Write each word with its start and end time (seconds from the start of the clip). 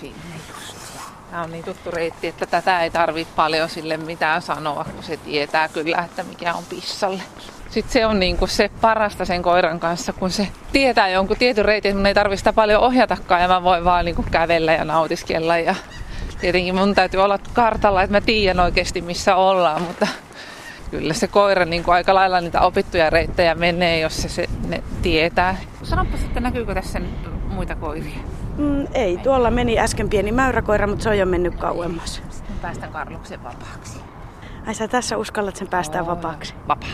sinne 0.00 0.36
just. 0.48 0.76
Tämä 1.30 1.42
on 1.42 1.52
niin 1.52 1.64
tuttu 1.64 1.90
reitti, 1.90 2.26
että 2.26 2.46
tätä 2.46 2.82
ei 2.82 2.90
tarvitse 2.90 3.32
paljon 3.36 3.68
sille 3.68 3.96
mitään 3.96 4.42
sanoa, 4.42 4.84
kun 4.94 5.02
se 5.02 5.16
tietää 5.16 5.68
kyllä, 5.68 5.98
että 5.98 6.22
mikä 6.22 6.54
on 6.54 6.64
pissalle. 6.70 7.22
Sitten 7.70 7.92
se 7.92 8.06
on 8.06 8.20
niin 8.20 8.36
kuin 8.36 8.48
se 8.48 8.70
parasta 8.80 9.24
sen 9.24 9.42
koiran 9.42 9.80
kanssa, 9.80 10.12
kun 10.12 10.30
se 10.30 10.48
tietää 10.72 11.08
jonkun 11.08 11.36
tietyn 11.36 11.64
reitin, 11.64 11.96
mun 11.96 12.06
ei 12.06 12.14
tarvitse 12.14 12.40
sitä 12.40 12.52
paljon 12.52 12.82
ohjatakaan 12.82 13.42
ja 13.42 13.48
mä 13.48 13.62
voin 13.62 13.84
vaan 13.84 14.04
niin 14.04 14.14
kuin 14.14 14.30
kävellä 14.30 14.72
ja 14.72 14.84
nautiskella. 14.84 15.58
Ja 15.58 15.74
tietenkin 16.40 16.74
mun 16.74 16.94
täytyy 16.94 17.20
olla 17.20 17.38
kartalla, 17.52 18.02
että 18.02 18.16
mä 18.16 18.20
tiedän 18.20 18.60
oikeasti 18.60 19.00
missä 19.00 19.36
ollaan, 19.36 19.82
mutta 19.82 20.08
kyllä 20.90 21.14
se 21.14 21.28
koira 21.28 21.64
niin 21.64 21.84
kuin 21.84 21.94
aika 21.94 22.14
lailla 22.14 22.40
niitä 22.40 22.60
opittuja 22.60 23.10
reittejä 23.10 23.54
menee, 23.54 24.00
jos 24.00 24.22
se, 24.22 24.28
se 24.28 24.46
ne 24.66 24.82
tietää. 25.02 25.56
Sanoppa 25.82 26.16
sitten, 26.16 26.42
näkyykö 26.42 26.74
tässä 26.74 27.00
muita 27.48 27.74
koiria? 27.74 28.18
Mm, 28.58 28.86
ei, 28.94 29.16
tuolla 29.16 29.50
meni 29.50 29.78
äsken 29.78 30.08
pieni 30.08 30.32
mäyräkoira, 30.32 30.86
mutta 30.86 31.02
se 31.02 31.08
on 31.08 31.18
jo 31.18 31.26
mennyt 31.26 31.54
kauemmas. 31.54 32.22
Sitten 32.30 32.56
päästään 32.62 32.92
Karluksen 32.92 33.44
vapaaksi. 33.44 34.00
Ai 34.66 34.74
sä 34.74 34.88
tässä 34.88 35.16
uskallat 35.16 35.56
sen 35.56 35.68
päästää 35.68 36.06
vapaaksi? 36.06 36.54
Vapaa. 36.68 36.88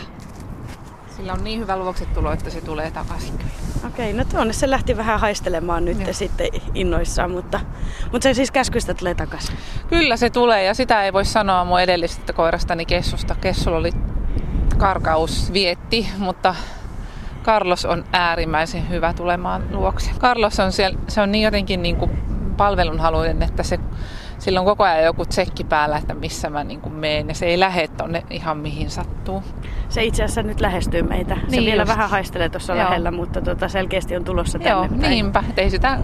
Sillä 1.17 1.33
on 1.33 1.43
niin 1.43 1.59
hyvä 1.59 1.77
luoksetulo, 1.77 2.31
että 2.31 2.49
se 2.49 2.61
tulee 2.61 2.91
takaisin 2.91 3.37
kyllä. 3.37 3.51
Okei, 3.87 4.13
no 4.13 4.25
tuonne 4.25 4.53
se 4.53 4.69
lähti 4.69 4.97
vähän 4.97 5.19
haistelemaan 5.19 5.85
nyt 5.85 6.07
ja. 6.07 6.13
sitten 6.13 6.47
innoissaan, 6.73 7.31
mutta, 7.31 7.59
mutta 8.11 8.23
se 8.23 8.33
siis 8.33 8.51
käskystä 8.51 8.93
tulee 8.93 9.15
takaisin. 9.15 9.57
Kyllä 9.87 10.17
se 10.17 10.29
tulee 10.29 10.63
ja 10.63 10.73
sitä 10.73 11.03
ei 11.03 11.13
voi 11.13 11.25
sanoa 11.25 11.65
mun 11.65 11.81
edellisestä 11.81 12.33
koirastani 12.33 12.85
Kessusta. 12.85 13.35
Kessulla 13.41 13.77
oli 13.77 13.91
karkaus 14.77 15.53
vietti, 15.53 16.07
mutta 16.17 16.55
Carlos 17.45 17.85
on 17.85 18.03
äärimmäisen 18.13 18.89
hyvä 18.89 19.13
tulemaan 19.13 19.63
luokse. 19.71 20.11
Carlos 20.19 20.59
on, 20.59 20.71
siellä, 20.71 20.99
se 21.07 21.21
on 21.21 21.31
niin 21.31 21.43
jotenkin 21.43 21.81
niin 21.81 21.95
kuin 21.95 22.11
palvelunhaluinen, 22.57 23.43
että 23.43 23.63
se, 23.63 23.79
sillä 24.39 24.59
on 24.59 24.65
koko 24.65 24.83
ajan 24.83 25.03
joku 25.03 25.25
tsekki 25.25 25.63
päällä, 25.63 25.97
että 25.97 26.13
missä 26.13 26.49
mä 26.49 26.63
niin 26.63 26.81
kuin 26.81 26.93
meen. 26.93 27.27
Ja 27.27 27.35
se 27.35 27.45
ei 27.45 27.59
lähde 27.59 27.87
tonne 27.87 28.23
ihan 28.29 28.57
mihin 28.57 28.89
sattuu. 28.89 29.43
Se 29.89 30.03
itse 30.03 30.23
asiassa 30.23 30.43
nyt 30.43 30.61
lähestyy 30.61 31.03
meitä. 31.03 31.35
Se 31.35 31.51
niin 31.51 31.65
vielä 31.65 31.81
just. 31.81 31.91
vähän 31.91 32.09
haistelee 32.09 32.49
tuossa 32.49 32.77
lähellä, 32.77 33.11
mutta 33.11 33.41
tota, 33.41 33.67
selkeästi 33.67 34.15
on 34.15 34.23
tulossa 34.23 34.59
tänne 34.59 34.71
Joo, 34.71 34.87
päin. 34.87 35.01
niinpä. 35.01 35.43
ei 35.57 35.69
sitä 35.69 35.99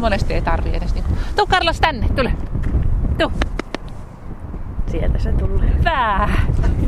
monesti 0.00 0.34
ei 0.34 0.42
tarvi 0.42 0.70
edes. 0.76 0.94
Niin 0.94 1.04
kuin... 1.04 1.18
Tuu 1.36 1.46
Carlos 1.46 1.80
tänne, 1.80 2.08
tule. 2.08 2.32
Tuu. 3.18 3.32
Sieltä 4.90 5.18
se 5.18 5.32
tulee. 5.32 5.70
Hyvä. 5.78 6.28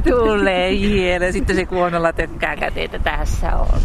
Tulee 0.09 0.77
hieno. 0.77 1.33
Sitten 1.33 1.57
se 1.57 1.67
kuonolla 1.67 2.13
tökkää 2.13 2.57
käteitä 2.57 2.99
tässä 2.99 3.57
olla. 3.57 3.79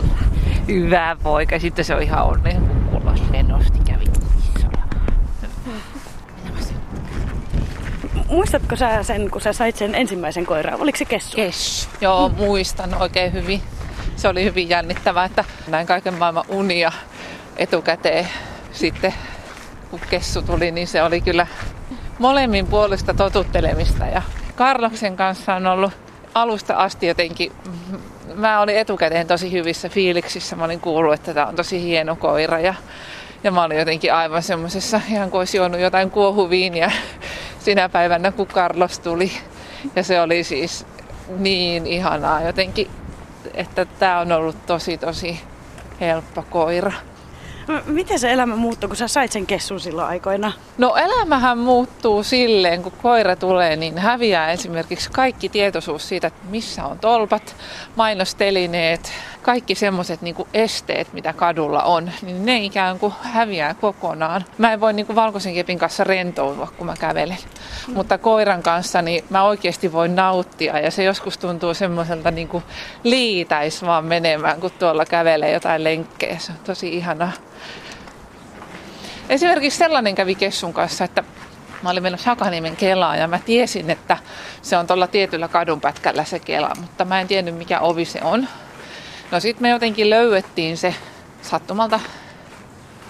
Hyvä 0.67 1.17
poika. 1.23 1.59
Sitten 1.59 1.85
se 1.85 1.95
on 1.95 2.01
ihan 2.01 2.25
onneen 2.25 2.61
kukkulos 2.61 3.23
lennosti 3.31 3.79
kävi. 3.87 4.03
Muistatko 8.29 8.75
sä 8.75 9.03
sen, 9.03 9.31
kun 9.31 9.41
sä 9.41 9.53
sait 9.53 9.75
sen 9.75 9.95
ensimmäisen 9.95 10.45
koiran? 10.45 10.81
Oliko 10.81 10.97
se 10.97 11.05
Kessu? 11.05 11.35
Kessu. 11.35 11.89
Joo, 12.01 12.29
muistan 12.29 12.93
oikein 12.93 13.33
hyvin. 13.33 13.61
Se 14.15 14.27
oli 14.27 14.43
hyvin 14.43 14.69
jännittävää, 14.69 15.25
että 15.25 15.43
näin 15.67 15.87
kaiken 15.87 16.13
maailman 16.13 16.43
unia 16.47 16.91
etukäteen. 17.57 18.27
Sitten 18.71 19.13
kun 19.91 19.99
Kessu 20.09 20.41
tuli, 20.41 20.71
niin 20.71 20.87
se 20.87 21.03
oli 21.03 21.21
kyllä 21.21 21.47
molemmin 22.19 22.67
puolesta 22.67 23.13
totuttelemista. 23.13 24.05
Ja 24.05 24.21
Karloksen 24.55 25.15
kanssa 25.15 25.55
on 25.55 25.67
ollut 25.67 25.93
alusta 26.33 26.75
asti 26.75 27.07
jotenkin, 27.07 27.51
mä 28.35 28.61
olin 28.61 28.77
etukäteen 28.77 29.27
tosi 29.27 29.51
hyvissä 29.51 29.89
fiiliksissä. 29.89 30.55
Mä 30.55 30.65
olin 30.65 30.79
kuullut, 30.79 31.13
että 31.13 31.33
tämä 31.33 31.47
on 31.47 31.55
tosi 31.55 31.83
hieno 31.83 32.15
koira 32.15 32.59
ja, 32.59 32.73
ja 33.43 33.51
mä 33.51 33.63
olin 33.63 33.79
jotenkin 33.79 34.13
aivan 34.13 34.43
semmoisessa, 34.43 35.01
ihan 35.09 35.31
kuin 35.31 35.39
olisi 35.39 35.57
juonut 35.57 35.79
jotain 35.79 36.11
kuohuviiniä 36.11 36.91
sinä 37.65 37.89
päivänä, 37.89 38.31
kun 38.31 38.47
Carlos 38.47 38.99
tuli. 38.99 39.31
Ja 39.95 40.03
se 40.03 40.21
oli 40.21 40.43
siis 40.43 40.85
niin 41.37 41.87
ihanaa 41.87 42.41
jotenkin, 42.41 42.87
että 43.53 43.85
tämä 43.85 44.19
on 44.19 44.31
ollut 44.31 44.65
tosi 44.65 44.97
tosi 44.97 45.39
helppo 45.99 46.45
koira. 46.49 46.91
Miten 47.85 48.19
se 48.19 48.33
elämä 48.33 48.55
muuttui, 48.55 48.87
kun 48.87 48.97
sä 48.97 49.07
sait 49.07 49.31
sen 49.31 49.45
kessun 49.45 49.79
silloin 49.79 50.07
aikoina? 50.07 50.51
No 50.77 50.95
elämähän 50.95 51.57
muuttuu 51.57 52.23
silleen, 52.23 52.83
kun 52.83 52.93
koira 53.01 53.35
tulee, 53.35 53.75
niin 53.75 53.97
häviää 53.97 54.51
esimerkiksi 54.51 55.11
kaikki 55.11 55.49
tietoisuus 55.49 56.09
siitä, 56.09 56.27
että 56.27 56.45
missä 56.49 56.85
on 56.85 56.99
tolpat, 56.99 57.55
mainostelineet, 57.95 59.11
kaikki 59.43 59.75
semmoiset 59.75 60.21
niin 60.21 60.35
esteet, 60.53 61.13
mitä 61.13 61.33
kadulla 61.33 61.83
on, 61.83 62.11
niin 62.21 62.45
ne 62.45 62.57
ikään 62.57 62.99
kuin 62.99 63.13
häviää 63.21 63.73
kokonaan. 63.73 64.45
Mä 64.57 64.73
en 64.73 64.79
voi 64.79 64.93
niin 64.93 65.05
kuin 65.05 65.15
valkoisen 65.15 65.53
kepin 65.53 65.79
kanssa 65.79 66.03
rentoutua, 66.03 66.67
kun 66.77 66.85
mä 66.85 66.93
kävelen. 66.99 67.37
Mm. 67.87 67.93
Mutta 67.93 68.17
koiran 68.17 68.63
kanssa 68.63 69.01
niin 69.01 69.23
mä 69.29 69.43
oikeasti 69.43 69.91
voin 69.91 70.15
nauttia 70.15 70.79
ja 70.79 70.91
se 70.91 71.03
joskus 71.03 71.37
tuntuu 71.37 71.73
semmoiselta 71.73 72.31
niin 72.31 72.47
kuin 72.47 72.63
liitäis 73.03 73.85
vaan 73.85 74.05
menemään, 74.05 74.61
kun 74.61 74.71
tuolla 74.79 75.05
kävelee 75.05 75.51
jotain 75.51 75.83
lenkkejä. 75.83 76.39
Se 76.39 76.51
on 76.51 76.57
tosi 76.63 76.95
ihanaa. 76.95 77.31
Esimerkiksi 79.29 79.77
sellainen 79.77 80.15
kävi 80.15 80.35
Kessun 80.35 80.73
kanssa, 80.73 81.03
että 81.03 81.23
Mä 81.83 81.89
olin 81.89 82.03
menossa 82.03 82.29
Hakaniemen 82.29 82.75
Kelaan 82.75 83.19
ja 83.19 83.27
mä 83.27 83.39
tiesin, 83.45 83.89
että 83.89 84.17
se 84.61 84.77
on 84.77 84.87
tuolla 84.87 85.07
tietyllä 85.07 85.47
kadunpätkällä 85.47 86.23
se 86.23 86.39
Kela, 86.39 86.71
mutta 86.81 87.05
mä 87.05 87.21
en 87.21 87.27
tiennyt 87.27 87.55
mikä 87.55 87.79
ovi 87.79 88.05
se 88.05 88.19
on. 88.23 88.47
No 89.33 89.39
sitten 89.39 89.61
me 89.61 89.69
jotenkin 89.69 90.09
löydettiin 90.09 90.77
se 90.77 90.95
sattumalta. 91.41 91.99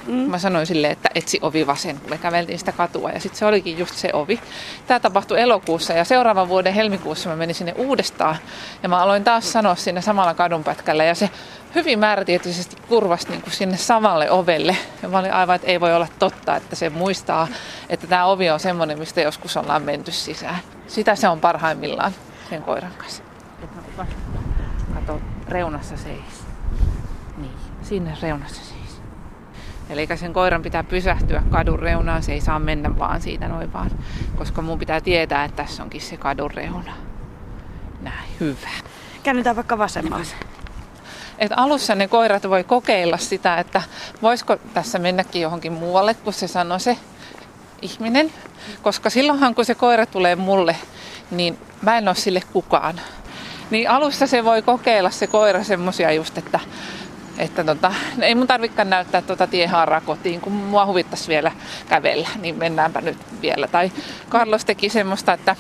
Mm. 0.08 0.14
Mä 0.14 0.38
sanoin 0.38 0.66
sille, 0.66 0.88
että 0.88 1.10
etsi 1.16 1.40
ovi 1.42 1.68
vasen, 1.68 2.00
kun 2.00 2.10
me 2.10 2.18
käveltiin 2.18 2.60
sitä 2.60 2.72
katua. 2.72 3.10
Ja 3.10 3.20
sitten 3.20 3.40
se 3.40 3.46
olikin 3.46 3.78
just 3.78 3.96
se 3.96 4.10
ovi. 4.14 4.40
Tämä 4.88 5.00
tapahtui 5.00 5.42
elokuussa 5.42 5.94
ja 5.94 6.04
seuraavan 6.04 6.50
vuoden 6.50 6.74
helmikuussa 6.74 7.30
mä 7.30 7.36
menin 7.36 7.56
sinne 7.56 7.74
uudestaan. 7.78 8.36
Ja 8.84 8.90
mä 8.90 8.98
aloin 8.98 9.24
taas 9.24 9.52
sanoa 9.52 9.76
siinä 9.76 10.02
samalla 10.02 10.34
kadunpätkällä. 10.34 11.04
Ja 11.04 11.16
se 11.16 11.30
hyvin 11.76 12.00
määrätietoisesti 12.00 12.76
kurvasi 12.88 13.30
niin 13.30 13.42
kuin 13.42 13.54
sinne 13.54 13.78
samalle 13.78 14.32
ovelle. 14.32 14.78
Ja 15.02 15.10
mä 15.10 15.20
olin 15.20 15.34
aivan, 15.34 15.56
että 15.56 15.68
ei 15.68 15.82
voi 15.82 15.96
olla 15.96 16.08
totta, 16.20 16.56
että 16.56 16.76
se 16.76 16.90
muistaa, 16.90 17.48
että 17.90 18.08
tämä 18.08 18.26
ovi 18.26 18.50
on 18.50 18.60
semmoinen, 18.60 19.00
mistä 19.00 19.22
joskus 19.22 19.58
ollaan 19.58 19.82
menty 19.82 20.12
sisään. 20.12 20.60
Sitä 20.88 21.16
se 21.16 21.28
on 21.28 21.40
parhaimmillaan 21.40 22.14
sen 22.50 22.64
koiran 22.64 22.94
kanssa. 22.98 23.24
Reunassa 25.54 25.98
seis. 25.98 26.46
Niin, 27.38 27.54
sinne 27.82 28.18
reunassa 28.22 28.62
seis. 28.66 29.02
Eli 29.90 30.08
sen 30.16 30.34
koiran 30.34 30.62
pitää 30.62 30.84
pysähtyä 30.84 31.44
kadun 31.52 31.80
reunaan, 31.80 32.24
se 32.24 32.34
ei 32.34 32.42
saa 32.42 32.60
mennä 32.60 33.00
vaan 33.00 33.22
siitä 33.22 33.48
noin 33.48 33.74
vaan. 33.74 33.92
Koska 34.36 34.62
mun 34.62 34.80
pitää 34.80 35.02
tietää, 35.02 35.44
että 35.44 35.64
tässä 35.64 35.84
onkin 35.84 36.02
se 36.02 36.18
kadun 36.18 36.52
reuna. 36.52 36.94
Näin, 38.02 38.30
hyvä. 38.40 38.70
Käännytään 39.24 39.56
vaikka 39.56 39.78
vasemmalle. 39.78 40.26
Et 41.40 41.52
alussa 41.56 41.96
ne 41.96 42.08
koirat 42.08 42.50
voi 42.50 42.64
kokeilla 42.64 43.18
sitä, 43.18 43.58
että 43.58 43.82
voisiko 44.22 44.58
tässä 44.74 45.00
mennäkin 45.00 45.42
johonkin 45.42 45.74
muualle, 45.74 46.14
kun 46.14 46.34
se 46.34 46.48
sanoo 46.48 46.80
se 46.80 46.98
ihminen. 47.82 48.34
Koska 48.82 49.10
silloinhan 49.10 49.56
kun 49.56 49.66
se 49.66 49.76
koira 49.76 50.06
tulee 50.06 50.36
mulle, 50.36 50.76
niin 51.32 51.58
mä 51.82 51.98
en 51.98 52.08
ole 52.08 52.16
sille 52.16 52.42
kukaan. 52.54 53.02
Niin 53.74 53.90
alussa 53.90 54.28
se 54.28 54.44
voi 54.44 54.62
kokeilla 54.62 55.10
se 55.10 55.28
koira 55.28 55.64
semmosia 55.64 56.12
just, 56.12 56.38
että, 56.38 56.60
että 57.38 57.64
tota, 57.64 57.94
ei 58.22 58.36
mun 58.36 58.48
tarvikaan 58.48 58.90
näyttää 58.90 59.22
tuota 59.22 59.48
tiehaaraa 59.48 60.02
kotiin, 60.02 60.42
kun 60.42 60.54
mua 60.54 60.86
huvittaisi 60.86 61.28
vielä 61.28 61.52
kävellä, 61.90 62.28
niin 62.42 62.56
mennäänpä 62.56 63.02
nyt 63.02 63.18
vielä. 63.42 63.68
Tai 63.68 63.92
Carlos 64.30 64.66
teki 64.66 64.90
semmoista, 64.90 65.34
että 65.34 65.56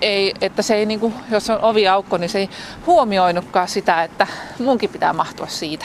ei, 0.00 0.34
että 0.40 0.62
se 0.62 0.74
ei, 0.74 0.86
niin 0.86 1.00
kuin, 1.00 1.14
jos 1.30 1.50
on 1.50 1.60
ovi 1.62 1.88
aukko, 1.88 2.16
niin 2.16 2.30
se 2.30 2.38
ei 2.38 2.50
huomioinutkaan 2.86 3.68
sitä, 3.68 4.02
että 4.04 4.26
munkin 4.58 4.90
pitää 4.90 5.12
mahtua 5.12 5.46
siitä. 5.46 5.84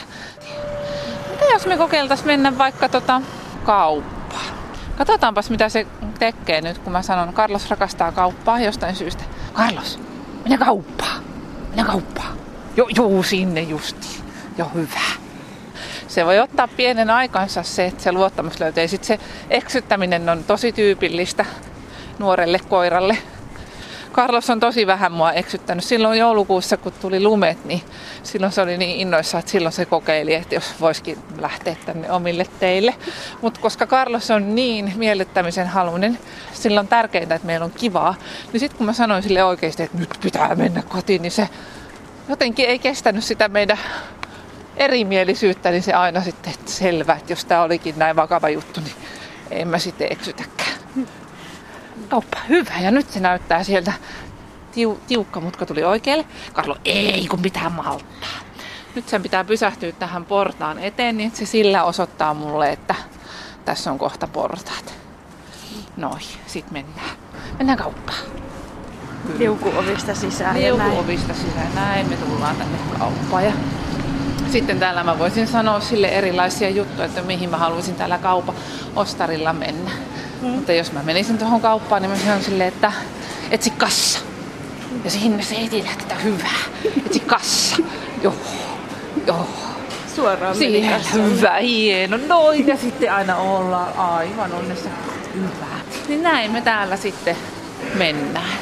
Mitä 1.30 1.44
jos 1.52 1.66
me 1.66 1.76
kokeiltaisiin 1.76 2.26
mennä 2.26 2.58
vaikka 2.58 2.88
tota 2.88 3.22
kauppaan? 3.64 4.46
Katsotaanpas 4.98 5.50
mitä 5.50 5.68
se 5.68 5.86
tekee 6.18 6.60
nyt, 6.60 6.78
kun 6.78 6.92
mä 6.92 7.02
sanon, 7.02 7.34
Carlos 7.34 7.70
rakastaa 7.70 8.12
kauppaa 8.12 8.60
jostain 8.60 8.96
syystä. 8.96 9.24
Carlos, 9.54 10.00
minä 10.44 10.58
kauppaan. 10.58 11.27
Minä 11.78 11.90
kauppaan. 11.90 12.38
Joo, 12.76 12.88
joo, 12.96 13.22
sinne 13.22 13.60
justi. 13.60 14.08
Jo 14.56 14.70
hyvä. 14.74 15.00
Se 16.08 16.26
voi 16.26 16.38
ottaa 16.38 16.68
pienen 16.68 17.10
aikansa 17.10 17.62
se, 17.62 17.86
että 17.86 18.02
se 18.02 18.12
luottamus 18.12 18.60
löytyy. 18.60 18.88
Sitten 18.88 19.06
se 19.06 19.24
eksyttäminen 19.50 20.28
on 20.28 20.44
tosi 20.44 20.72
tyypillistä 20.72 21.44
nuorelle 22.18 22.58
koiralle. 22.68 23.18
Carlos 24.12 24.50
on 24.50 24.60
tosi 24.60 24.86
vähän 24.86 25.12
mua 25.12 25.32
eksyttänyt. 25.32 25.84
Silloin 25.84 26.18
joulukuussa, 26.18 26.76
kun 26.76 26.92
tuli 27.00 27.22
lumet, 27.22 27.64
niin 27.64 27.82
silloin 28.22 28.52
se 28.52 28.60
oli 28.60 28.78
niin 28.78 29.00
innoissa, 29.00 29.38
että 29.38 29.50
silloin 29.50 29.72
se 29.72 29.86
kokeili, 29.86 30.34
että 30.34 30.54
jos 30.54 30.64
voisikin 30.80 31.18
lähteä 31.38 31.76
tänne 31.86 32.12
omille 32.12 32.46
teille. 32.60 32.94
Mutta 33.42 33.60
koska 33.60 33.86
Carlos 33.86 34.30
on 34.30 34.54
niin 34.54 34.92
miellyttämisen 34.96 35.66
halunen, 35.66 36.18
sillä 36.52 36.80
on 36.80 36.88
tärkeintä, 36.88 37.34
että 37.34 37.46
meillä 37.46 37.64
on 37.64 37.72
kivaa, 37.76 38.14
niin 38.52 38.60
sitten 38.60 38.78
kun 38.78 38.86
mä 38.86 38.92
sanoin 38.92 39.22
sille 39.22 39.44
oikeasti, 39.44 39.82
että 39.82 39.98
nyt 39.98 40.18
pitää 40.22 40.54
mennä 40.54 40.82
kotiin, 40.82 41.22
niin 41.22 41.32
se 41.32 41.48
jotenkin 42.28 42.68
ei 42.68 42.78
kestänyt 42.78 43.24
sitä 43.24 43.48
meidän 43.48 43.78
erimielisyyttä, 44.76 45.70
niin 45.70 45.82
se 45.82 45.92
aina 45.92 46.20
sitten, 46.22 46.52
että 46.52 46.70
selvä, 46.70 47.12
että 47.12 47.32
jos 47.32 47.44
tämä 47.44 47.62
olikin 47.62 47.94
näin 47.98 48.16
vakava 48.16 48.48
juttu, 48.48 48.80
niin 48.80 48.94
en 49.50 49.68
mä 49.68 49.78
sitten 49.78 50.12
eksytäkään. 50.12 50.57
Kauppa, 52.08 52.38
hyvä. 52.48 52.78
Ja 52.80 52.90
nyt 52.90 53.10
se 53.10 53.20
näyttää 53.20 53.64
sieltä 53.64 53.92
tiu, 54.72 55.00
tiukka 55.06 55.40
mutka 55.40 55.66
tuli 55.66 55.84
oikealle. 55.84 56.24
Karlo, 56.52 56.76
ei 56.84 57.26
kun 57.30 57.42
pitää 57.42 57.68
malttaa. 57.68 58.38
Nyt 58.94 59.08
sen 59.08 59.22
pitää 59.22 59.44
pysähtyä 59.44 59.92
tähän 59.92 60.24
portaan 60.24 60.78
eteen, 60.78 61.16
niin 61.16 61.30
se 61.34 61.46
sillä 61.46 61.84
osoittaa 61.84 62.34
mulle, 62.34 62.72
että 62.72 62.94
tässä 63.64 63.90
on 63.92 63.98
kohta 63.98 64.26
portaat. 64.26 64.94
Noin, 65.96 66.22
sit 66.46 66.70
mennään. 66.70 67.10
Mennään 67.58 67.78
kauppaan. 67.78 68.18
Liukuovista 69.38 70.14
sisään. 70.14 70.60
Liukuovista 70.60 71.34
sisään. 71.34 71.74
Näin 71.74 72.08
me 72.08 72.16
tullaan 72.16 72.56
tänne 72.56 72.78
kauppaan. 72.98 73.44
Ja 73.44 73.52
sitten 74.52 74.78
täällä 74.78 75.04
mä 75.04 75.18
voisin 75.18 75.46
sanoa 75.46 75.80
sille 75.80 76.08
erilaisia 76.08 76.68
juttuja, 76.68 77.04
että 77.04 77.22
mihin 77.22 77.50
mä 77.50 77.56
haluaisin 77.56 77.94
täällä 77.94 78.18
kaupan 78.18 78.54
ostarilla 78.96 79.52
mennä. 79.52 79.90
Mm. 80.42 80.48
Mutta 80.48 80.72
jos 80.72 80.92
mä 80.92 81.02
menisin 81.02 81.38
tuohon 81.38 81.60
kauppaan, 81.60 82.02
niin 82.02 82.10
mä 82.10 82.18
sanon 82.18 82.42
silleen, 82.42 82.68
että 82.68 82.92
etsi 83.50 83.70
kassa. 83.70 84.18
Ja 85.04 85.10
sinne 85.10 85.42
se 85.42 85.62
heti 85.62 85.84
tätä 85.98 86.14
hyvää. 86.14 86.58
Etsi 87.06 87.20
kassa. 87.20 87.76
Joo. 88.22 88.34
Joo. 89.26 89.48
Suoraan 90.16 90.56
Siihen 90.56 91.00
hyvä, 91.12 91.56
hieno, 91.56 92.18
noin. 92.26 92.66
Ja 92.66 92.76
sitten 92.76 93.12
aina 93.12 93.36
ollaan 93.36 93.92
aivan 93.98 94.52
onnessa. 94.52 94.88
Hyvä. 95.34 95.66
Niin 96.08 96.22
näin 96.22 96.50
me 96.50 96.60
täällä 96.60 96.96
sitten 96.96 97.36
mennään. 97.94 98.58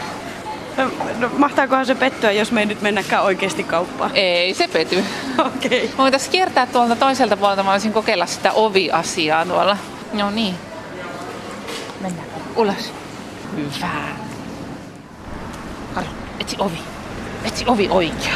No, 0.76 0.90
no, 1.18 1.30
mahtaakohan 1.38 1.86
se 1.86 1.94
pettyä, 1.94 2.32
jos 2.32 2.52
me 2.52 2.60
ei 2.60 2.66
nyt 2.66 2.82
mennäkään 2.82 3.24
oikeasti 3.24 3.64
kauppaan? 3.64 4.10
Ei 4.14 4.54
se 4.54 4.68
pety. 4.68 5.04
Okei. 5.38 5.84
Okay. 5.84 5.96
Voitaisiin 5.98 6.32
kiertää 6.32 6.66
tuolta 6.66 6.96
toiselta 6.96 7.36
puolelta, 7.36 7.62
mä 7.62 7.72
olisin 7.72 7.92
kokeilla 7.92 8.26
sitä 8.26 8.52
ovi-asiaa 8.52 9.46
tuolla. 9.46 9.76
No 10.12 10.30
niin. 10.30 10.54
Mennään 12.00 12.28
ulos. 12.56 12.92
Hyvä. 13.56 13.88
Karlo, 15.94 16.10
etsi 16.40 16.56
ovi. 16.58 16.78
Etsi 17.44 17.64
ovi 17.68 17.88
oikea. 17.90 18.34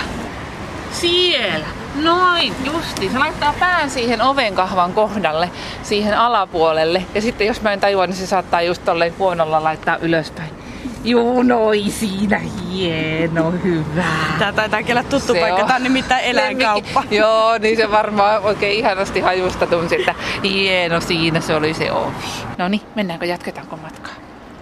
Siellä. 0.93 1.67
Noin, 1.95 2.55
justi. 2.65 3.09
Se 3.09 3.19
laittaa 3.19 3.55
pään 3.59 3.91
siihen 3.91 4.23
oven 4.23 4.55
kahvan 4.55 4.93
kohdalle, 4.93 5.51
siihen 5.83 6.19
alapuolelle. 6.19 7.07
Ja 7.15 7.21
sitten 7.21 7.47
jos 7.47 7.63
mä 7.63 7.73
en 7.73 7.81
tajua, 7.81 8.07
niin 8.07 8.17
se 8.17 8.27
saattaa 8.27 8.63
just 8.63 8.85
tolleen 8.85 9.15
huonolla 9.19 9.65
laittaa 9.65 9.97
ylöspäin. 9.97 10.60
Juu, 11.05 11.43
noin 11.43 11.91
siinä. 11.93 12.39
Hieno, 12.39 13.51
hyvä. 13.51 14.05
Tää 14.39 14.53
taitaa 14.53 14.81
olla 14.91 15.03
tuttu 15.03 15.33
Se 15.33 15.41
paikka. 15.41 15.61
on. 15.61 15.67
Tää 15.67 15.77
on 15.77 15.83
nimittäin 15.83 16.25
eläinkauppa. 16.25 16.91
Lemmikki. 17.01 17.17
Joo, 17.23 17.59
niin 17.59 17.77
se 17.77 17.91
varmaan 17.91 18.43
oikein 18.43 18.79
ihanasti 18.79 19.21
hajusta 19.21 19.67
tunsi, 19.67 19.97
että 20.01 20.15
hieno, 20.43 21.01
siinä 21.01 21.41
se 21.41 21.55
oli 21.55 21.75
se 21.75 21.93
ovi. 21.93 22.15
No 22.59 22.69
niin, 22.69 22.81
mennäänkö, 22.95 23.27
jatketaanko 23.27 23.77
matkaa? 23.77 24.13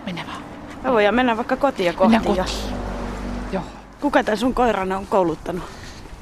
Mennään 0.07 0.27
vaan. 0.29 0.43
Me 0.85 0.93
voidaan 0.93 1.15
mennä 1.15 1.37
vaikka 1.37 1.57
kotia 1.57 1.93
Mennään 2.01 2.25
kohti, 2.25 2.41
kotiin. 2.41 2.53
jos... 2.55 2.69
Joo. 3.53 3.63
Kuka 4.01 4.25
tän 4.25 4.37
sun 4.37 4.55
koirana 4.55 4.97
on 4.99 5.07
kouluttanut? 5.07 5.65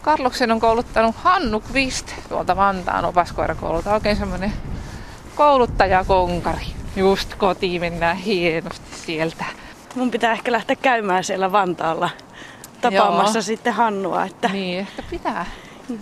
Karloksen 0.02 0.50
on 0.52 0.60
kouluttanut 0.60 1.14
Hannu 1.16 1.60
Kvist 1.60 2.12
tuolta 2.28 2.56
Vantaan 2.56 3.04
opaskoirakoululta. 3.04 3.94
Oikein 3.94 4.16
semmoinen 4.16 4.52
kouluttajakonkari. 5.34 6.66
Just 6.96 7.34
kotiin 7.34 7.80
mennään 7.80 8.16
hienosti 8.16 8.96
sieltä. 9.06 9.44
Mun 9.96 10.10
pitää 10.10 10.32
ehkä 10.32 10.52
lähteä 10.52 10.76
käymään 10.76 11.24
siellä 11.24 11.52
Vantaalla 11.52 12.10
tapaamassa 12.80 13.38
Joo. 13.38 13.42
sitten 13.42 13.72
Hannua. 13.72 14.24
Että... 14.24 14.48
Niin, 14.48 14.78
ehkä 14.78 15.02
pitää. 15.10 15.46
Niin. 15.88 16.00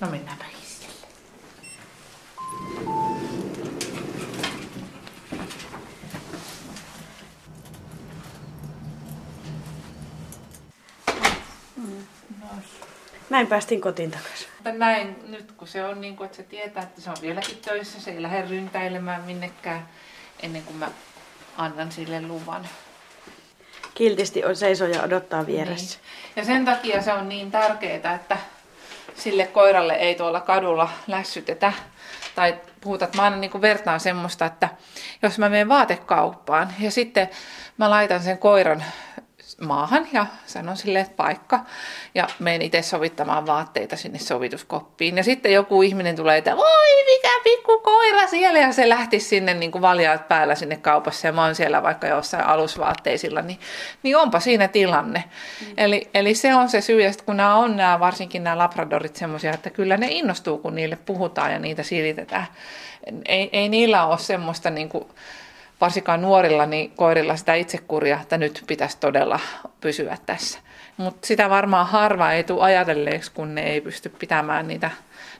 No 0.00 0.10
mennäänpä 0.10 0.44
hissille. 0.60 0.94
Näin 13.30 13.46
päästiin 13.46 13.80
kotiin 13.80 14.10
takaisin. 14.10 14.55
Mutta 14.66 14.78
näin 14.78 15.16
nyt, 15.28 15.52
kun 15.52 15.68
se 15.68 15.84
on 15.84 16.00
niin 16.00 16.16
kuin, 16.16 16.24
että 16.24 16.36
se 16.36 16.42
tietää, 16.42 16.82
että 16.82 17.00
se 17.00 17.10
on 17.10 17.16
vieläkin 17.22 17.56
töissä, 17.56 18.00
se 18.00 18.10
ei 18.10 18.22
lähde 18.22 18.42
ryntäilemään 18.50 19.22
minnekään 19.22 19.88
ennen 20.42 20.62
kuin 20.62 20.76
mä 20.76 20.90
annan 21.56 21.92
sille 21.92 22.22
luvan. 22.22 22.68
Kiltisti 23.94 24.44
on 24.44 24.56
seisoo 24.56 24.88
ja 24.88 25.02
odottaa 25.02 25.46
vieressä. 25.46 25.98
Niin. 25.98 26.36
Ja 26.36 26.44
sen 26.44 26.64
takia 26.64 27.02
se 27.02 27.12
on 27.12 27.28
niin 27.28 27.50
tärkeää, 27.50 28.14
että 28.14 28.38
sille 29.14 29.46
koiralle 29.46 29.94
ei 29.94 30.14
tuolla 30.14 30.40
kadulla 30.40 30.88
lässytetä. 31.06 31.72
Tai 32.34 32.60
puhutaan, 32.80 33.06
että 33.06 33.18
mä 33.18 33.24
aina 33.24 33.36
niin 33.36 33.60
vertaan 33.60 34.00
semmoista, 34.00 34.46
että 34.46 34.68
jos 35.22 35.38
mä 35.38 35.48
menen 35.48 35.68
vaatekauppaan 35.68 36.74
ja 36.78 36.90
sitten 36.90 37.28
mä 37.78 37.90
laitan 37.90 38.22
sen 38.22 38.38
koiran 38.38 38.84
maahan 39.60 40.08
ja 40.12 40.26
sanon 40.46 40.76
sille, 40.76 41.00
että 41.00 41.16
paikka. 41.16 41.60
Ja 42.14 42.26
menen 42.38 42.62
itse 42.62 42.82
sovittamaan 42.82 43.46
vaatteita 43.46 43.96
sinne 43.96 44.18
sovituskoppiin. 44.18 45.16
Ja 45.16 45.24
sitten 45.24 45.52
joku 45.52 45.82
ihminen 45.82 46.16
tulee, 46.16 46.38
että 46.38 46.56
voi 46.56 47.04
mikä 47.14 47.28
pikku 47.44 47.78
koira 47.78 48.26
siellä. 48.26 48.58
Ja 48.58 48.72
se 48.72 48.88
lähti 48.88 49.20
sinne 49.20 49.54
niin 49.54 49.72
kuin 49.72 49.82
valjaat 49.82 50.28
päällä 50.28 50.54
sinne 50.54 50.76
kaupassa 50.76 51.26
ja 51.26 51.32
mä 51.32 51.44
oon 51.44 51.54
siellä 51.54 51.82
vaikka 51.82 52.06
jossain 52.06 52.46
alusvaatteisilla. 52.46 53.42
Niin, 53.42 53.60
niin 54.02 54.16
onpa 54.16 54.40
siinä 54.40 54.68
tilanne. 54.68 55.24
Mm. 55.60 55.74
Eli, 55.76 56.08
eli 56.14 56.34
se 56.34 56.54
on 56.54 56.68
se 56.68 56.80
syy. 56.80 57.02
Ja 57.02 57.12
sit 57.12 57.22
kun 57.22 57.36
nämä 57.36 57.54
on 57.54 57.76
nämä, 57.76 58.00
varsinkin 58.00 58.44
nämä 58.44 58.58
labradorit 58.58 59.16
semmoisia, 59.16 59.54
että 59.54 59.70
kyllä 59.70 59.96
ne 59.96 60.06
innostuu, 60.10 60.58
kun 60.58 60.74
niille 60.74 60.96
puhutaan 60.96 61.52
ja 61.52 61.58
niitä 61.58 61.82
silitetään. 61.82 62.46
Ei, 63.28 63.50
ei 63.52 63.68
niillä 63.68 64.06
ole 64.06 64.18
semmoista 64.18 64.70
niin 64.70 64.88
kuin, 64.88 65.06
varsinkaan 65.80 66.22
nuorilla 66.22 66.66
niin 66.66 66.90
koirilla 66.90 67.36
sitä 67.36 67.54
itsekuria, 67.54 68.20
että 68.20 68.38
nyt 68.38 68.64
pitäisi 68.66 68.98
todella 68.98 69.40
pysyä 69.80 70.18
tässä. 70.26 70.58
Mutta 70.96 71.26
sitä 71.26 71.50
varmaan 71.50 71.86
harva 71.86 72.32
ei 72.32 72.44
tule 72.44 72.62
ajatelleeksi, 72.62 73.32
kun 73.32 73.54
ne 73.54 73.62
ei 73.62 73.80
pysty 73.80 74.08
pitämään 74.08 74.68
niitä 74.68 74.90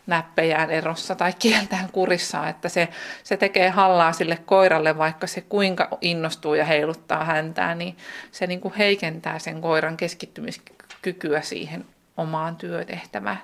näppejään 0.06 0.70
erossa 0.70 1.14
tai 1.14 1.32
kieltään 1.38 1.88
kurissaan, 1.92 2.48
että 2.48 2.68
se, 2.68 2.88
se 3.22 3.36
tekee 3.36 3.70
hallaa 3.70 4.12
sille 4.12 4.38
koiralle, 4.46 4.98
vaikka 4.98 5.26
se 5.26 5.40
kuinka 5.40 5.88
innostuu 6.00 6.54
ja 6.54 6.64
heiluttaa 6.64 7.24
häntää, 7.24 7.74
niin 7.74 7.96
se 8.32 8.46
niin 8.46 8.60
kuin 8.60 8.74
heikentää 8.74 9.38
sen 9.38 9.60
koiran 9.60 9.96
keskittymiskykyä 9.96 11.40
siihen 11.40 11.84
omaan 12.16 12.56
työtehtävään. 12.56 13.42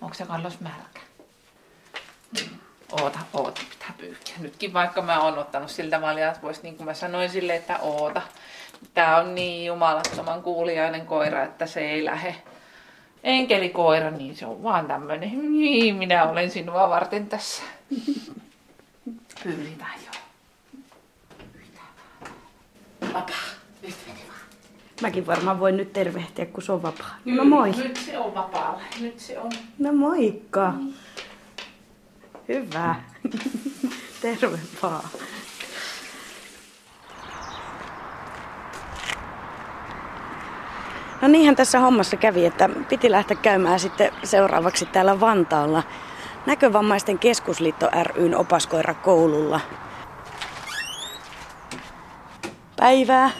Onko 0.00 0.14
se 0.14 0.24
Carlos 0.24 0.60
märkä? 0.60 1.00
Oota, 2.92 3.18
oota, 3.32 3.60
pitää 3.70 3.94
pyyhkiä. 3.98 4.34
Nytkin 4.38 4.72
vaikka 4.72 5.02
mä 5.02 5.20
oon 5.20 5.38
ottanut 5.38 5.70
siltä 5.70 6.00
maljaa, 6.00 6.30
että 6.30 6.42
vois, 6.42 6.62
niin 6.62 6.76
kuin 6.76 6.84
mä 6.84 6.94
sanoin 6.94 7.30
sille, 7.30 7.56
että 7.56 7.78
oota. 7.78 8.22
Tää 8.94 9.16
on 9.16 9.34
niin 9.34 9.66
jumalattoman 9.66 10.42
kuulijainen 10.42 11.06
koira, 11.06 11.42
että 11.42 11.66
se 11.66 11.80
ei 11.80 12.04
lähe. 12.04 12.36
Enkelikoira, 13.24 14.10
niin 14.10 14.36
se 14.36 14.46
on 14.46 14.62
vaan 14.62 14.86
tämmönen. 14.86 15.52
Niin, 15.52 15.96
minä 15.96 16.24
olen 16.24 16.50
sinua 16.50 16.88
varten 16.88 17.26
tässä. 17.26 17.62
Pyytää 19.42 19.94
vaan. 22.20 22.32
Vapaa. 23.14 23.36
Nyt 23.82 23.94
meni 24.06 24.20
vaan. 24.28 24.40
Mäkin 25.02 25.26
varmaan 25.26 25.60
voin 25.60 25.76
nyt 25.76 25.92
tervehtiä, 25.92 26.46
kun 26.46 26.62
se 26.62 26.72
on 26.72 26.82
vapaa. 26.82 27.16
No 27.24 27.44
moi. 27.44 27.70
Nyt 27.70 27.96
se 27.96 28.18
on 28.18 28.34
vapaalla. 28.34 28.80
Nyt 29.00 29.20
se 29.20 29.38
on. 29.38 29.50
No 29.78 29.92
moikka. 29.92 30.74
Hyvä. 32.50 32.94
Terve 34.22 34.58
vaan. 34.82 35.04
No 41.22 41.28
niinhän 41.28 41.56
tässä 41.56 41.80
hommassa 41.80 42.16
kävi, 42.16 42.46
että 42.46 42.68
piti 42.88 43.10
lähteä 43.10 43.36
käymään 43.36 43.80
sitten 43.80 44.12
seuraavaksi 44.24 44.86
täällä 44.86 45.20
Vantaalla 45.20 45.82
Näkövammaisten 46.46 47.18
keskusliitto 47.18 47.88
ryn 48.02 48.36
opaskoirakoululla. 48.36 49.60
Päivää. 52.76 53.30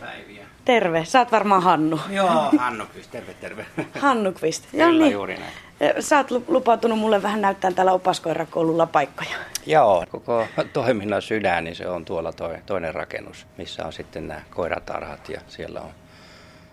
Päiviä. 0.00 0.46
Terve. 0.64 1.04
Sä 1.04 1.18
oot 1.18 1.32
varmaan 1.32 1.62
Hannu. 1.62 2.00
Joo, 2.10 2.50
Hannu 2.58 2.86
Kvist, 2.86 3.10
terve 3.10 3.34
terve. 3.34 3.66
Hannu 4.00 4.32
Kvist. 4.32 4.70
Kyllä, 4.70 5.06
juuri 5.06 5.36
näin. 5.36 5.52
Sä 6.00 6.16
oot 6.16 6.30
lu- 6.30 6.44
lupautunut 6.48 6.98
mulle 6.98 7.22
vähän 7.22 7.40
näyttää 7.40 7.70
täällä 7.70 7.92
opaskoirakoululla 7.92 8.86
paikkoja. 8.86 9.36
Joo, 9.66 10.04
koko 10.10 10.46
toiminnan 10.72 11.22
sydän, 11.22 11.64
niin 11.64 11.76
se 11.76 11.88
on 11.88 12.04
tuolla 12.04 12.32
toi, 12.32 12.56
toinen 12.66 12.94
rakennus, 12.94 13.46
missä 13.56 13.86
on 13.86 13.92
sitten 13.92 14.28
nämä 14.28 14.40
koiratarhat 14.50 15.28
ja 15.28 15.40
siellä 15.48 15.80
on, 15.80 15.90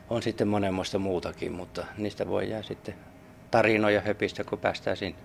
on 0.10 0.22
sitten 0.24 0.48
monenmoista 0.48 1.00
muutakin, 1.00 1.52
mutta 1.52 1.84
niistä 1.98 2.28
voi 2.28 2.50
jää 2.50 2.62
sitten 2.64 2.96
tarinoja 3.52 4.02
höpistä, 4.02 4.44
kun 4.44 4.60
päästään 4.60 4.98
sinne. 4.98 5.18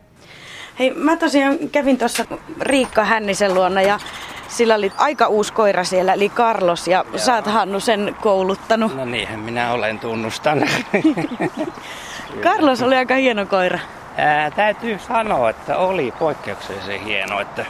Hei, 0.79 0.91
mä 0.95 1.17
tosiaan 1.17 1.59
kävin 1.73 1.99
tuossa 1.99 2.25
Riikka 2.61 3.05
Hännisen 3.05 3.55
luona 3.55 3.83
ja 3.83 4.01
sillä 4.49 4.75
oli 4.75 4.93
aika 4.97 5.27
uusi 5.27 5.53
koira 5.53 5.85
siellä, 5.85 6.13
eli 6.13 6.29
Carlos, 6.29 6.89
ja 6.89 7.05
Joo. 7.09 7.19
sä 7.19 7.35
oot 7.35 7.47
Hannu 7.47 7.81
sen 7.81 8.17
kouluttanut. 8.21 8.97
No 8.97 9.05
niinhän 9.05 9.41
minä 9.41 9.73
olen, 9.73 9.99
tunnustan. 9.99 10.63
Carlos 12.45 12.83
oli 12.83 12.97
aika 12.97 13.15
hieno 13.15 13.47
koira. 13.47 13.79
Ää, 14.17 14.51
täytyy 14.51 14.99
sanoa, 14.99 15.51
että 15.51 15.77
oli 15.77 16.15
poikkeuksellisen 16.19 17.01
hieno, 17.01 17.41
että 17.41 17.67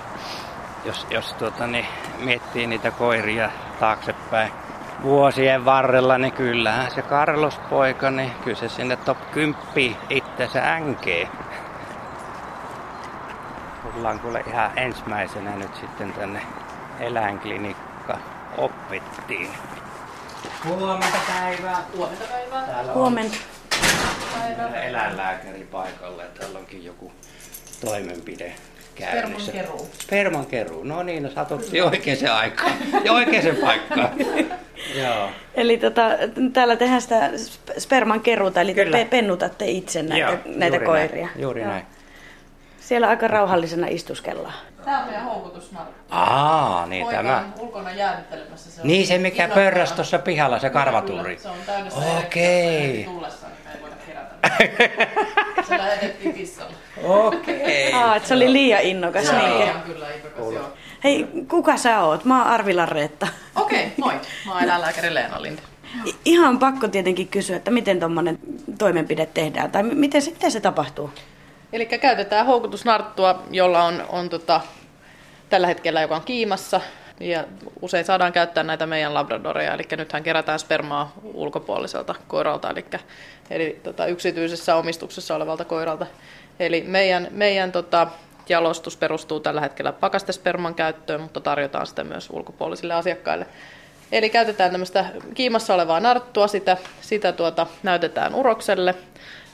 jos, 0.84 1.06
jos 1.10 1.32
tuota, 1.32 1.66
niin, 1.66 1.86
miettii 2.18 2.66
niitä 2.66 2.90
koiria 2.90 3.50
taaksepäin 3.80 4.52
vuosien 5.02 5.64
varrella, 5.64 6.18
niin 6.18 6.32
kyllähän 6.32 6.90
se 6.90 7.02
Carlos 7.02 7.58
poika, 7.70 8.10
niin 8.10 8.32
kyllä 8.44 8.56
se 8.56 8.68
sinne 8.68 8.96
top 8.96 9.18
10 9.30 9.96
itsensä 10.10 10.72
änkee. 10.72 11.28
Tullaan 13.92 14.20
kuule 14.20 14.44
ihan 14.46 14.70
ensimmäisenä 14.76 15.56
nyt 15.56 15.76
sitten 15.76 16.12
tänne 16.12 16.42
eläinklinikka 17.00 18.18
opittiin. 18.58 19.48
Huomenta 20.64 21.18
päivää. 21.28 21.82
Huomenta 21.96 22.24
päivää. 22.30 22.66
Täällä 22.66 22.92
Huomenta. 22.92 23.36
on 24.68 24.74
eläinlääkäri 24.74 25.66
paikalla 25.72 26.22
ja 26.22 26.28
täällä 26.38 26.58
onkin 26.58 26.84
joku 26.84 27.12
toimenpide 27.84 28.52
käynnissä. 28.94 29.52
keruu. 29.52 29.88
Sperman 30.02 30.46
keruu. 30.46 30.84
No 30.84 31.02
niin, 31.02 31.22
no 31.22 31.30
satuttiin 31.30 31.84
oikeaan 31.84 32.36
aikaan 32.36 32.72
ja 33.04 33.12
oikeaan 33.12 33.56
paikkaan. 33.56 34.10
Joo. 34.94 35.30
Eli 35.54 35.78
tota, 35.78 36.02
täällä 36.52 36.76
tehdään 36.76 37.02
sitä 37.02 37.28
sp- 37.28 37.80
sperman 37.80 38.20
keruuta, 38.20 38.60
eli 38.60 38.74
Kyllä. 38.74 38.98
te 38.98 39.04
pe- 39.04 39.10
pennutatte 39.10 39.66
itse 39.66 40.02
näitä, 40.02 40.18
Joo, 40.30 40.38
näitä 40.46 40.76
juuri 40.76 40.86
koiria. 40.86 41.26
Näin, 41.26 41.40
juuri 41.42 41.60
Joo. 41.60 41.70
näin. 41.70 41.86
Siellä 42.88 43.08
aika 43.08 43.28
rauhallisena 43.28 43.86
istuskellaan. 43.86 44.54
Tää 44.84 44.98
on 45.00 45.04
meidän 45.06 45.24
houkutusnarkku. 45.24 45.94
Aa, 46.10 46.86
niin 46.86 47.04
Poika 47.04 47.16
tämä. 47.22 47.36
on 47.38 47.60
ulkona 47.62 47.92
jäädyttelemässä. 47.92 48.70
Se 48.70 48.80
on 48.80 48.86
Niin 48.86 49.06
se 49.06 49.18
mikä 49.18 49.48
pörräs 49.48 49.92
tuossa 49.92 50.18
pihalla, 50.18 50.58
se 50.58 50.70
karvaturi. 50.70 51.36
Kyllä, 51.36 51.38
Se 51.42 51.48
on 51.48 51.56
täynnä 51.66 51.90
Okei. 52.18 52.76
erektiota, 52.76 53.10
tullessa, 53.10 53.46
niin 53.46 53.58
me 53.64 53.70
ei 53.74 53.80
voida 53.82 53.96
kerätä. 54.06 55.62
se 55.68 55.78
lähetettiin 55.78 56.34
pissalla. 56.34 56.72
Okei. 57.04 57.92
Aa, 57.92 58.16
että 58.16 58.28
se 58.28 58.34
oli 58.34 58.52
liian 58.52 58.82
innokas. 58.82 59.26
Se 59.26 59.32
Niin. 59.32 59.58
liian 59.58 59.80
kyllä 59.82 60.06
innokas, 60.10 60.54
joo. 60.54 60.72
Hei, 61.04 61.26
kuka 61.50 61.76
sä 61.76 62.00
oot? 62.02 62.24
Mä 62.24 62.38
oon 62.42 62.46
Arvila 62.52 62.86
Reetta. 62.86 63.28
Okei, 63.56 63.92
moi. 63.96 64.14
Mä 64.46 64.52
oon 64.52 64.62
eläinlääkäri 64.62 65.14
Leena 65.14 65.42
Linde. 65.42 65.62
Ihan 66.24 66.58
pakko 66.58 66.88
tietenkin 66.88 67.28
kysyä, 67.28 67.56
että 67.56 67.70
miten 67.70 68.00
tuommoinen 68.00 68.38
toimenpide 68.78 69.26
tehdään, 69.26 69.70
tai 69.70 69.82
miten 69.82 70.22
se, 70.22 70.30
miten 70.30 70.50
se 70.50 70.60
tapahtuu? 70.60 71.10
Eli 71.72 71.86
käytetään 71.86 72.46
houkutusnarttua, 72.46 73.42
jolla 73.50 73.84
on, 73.84 74.04
on 74.08 74.28
tota, 74.28 74.60
tällä 75.50 75.66
hetkellä 75.66 76.00
joka 76.00 76.16
on 76.16 76.22
kiimassa. 76.22 76.80
Ja 77.20 77.44
usein 77.82 78.04
saadaan 78.04 78.32
käyttää 78.32 78.64
näitä 78.64 78.86
meidän 78.86 79.14
labradoreja, 79.14 79.74
eli 79.74 79.82
nythän 79.96 80.22
kerätään 80.22 80.58
spermaa 80.58 81.12
ulkopuoliselta 81.22 82.14
koiralta, 82.28 82.70
eli, 82.70 82.84
eli 83.50 83.80
tota, 83.82 84.06
yksityisessä 84.06 84.76
omistuksessa 84.76 85.36
olevalta 85.36 85.64
koiralta. 85.64 86.06
Eli 86.60 86.84
meidän, 86.86 87.28
meidän 87.30 87.72
tota, 87.72 88.06
jalostus 88.48 88.96
perustuu 88.96 89.40
tällä 89.40 89.60
hetkellä 89.60 89.92
pakastesperman 89.92 90.74
käyttöön, 90.74 91.20
mutta 91.20 91.40
tarjotaan 91.40 91.86
sitä 91.86 92.04
myös 92.04 92.30
ulkopuolisille 92.30 92.94
asiakkaille. 92.94 93.46
Eli 94.12 94.30
käytetään 94.30 94.70
tämmöistä 94.70 95.04
kiimassa 95.34 95.74
olevaa 95.74 96.00
narttua, 96.00 96.48
sitä, 96.48 96.76
sitä 97.00 97.32
tuota, 97.32 97.66
näytetään 97.82 98.34
urokselle. 98.34 98.94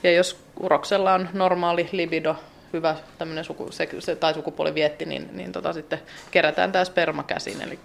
Ja 0.04 0.12
jos 0.12 0.44
uroksella 0.60 1.14
on 1.14 1.28
normaali 1.32 1.88
libido, 1.92 2.36
hyvä 2.72 2.96
tämmöinen 3.18 3.44
suku, 3.44 3.72
se, 3.72 3.88
se, 3.98 4.16
tai 4.16 4.34
sukupuolivietti, 4.34 5.04
niin, 5.04 5.28
niin 5.32 5.52
tota, 5.52 5.72
sitten 5.72 6.02
kerätään 6.30 6.72
tämä 6.72 6.84
sperma 6.84 7.22
käsin. 7.22 7.62
Eli, 7.62 7.78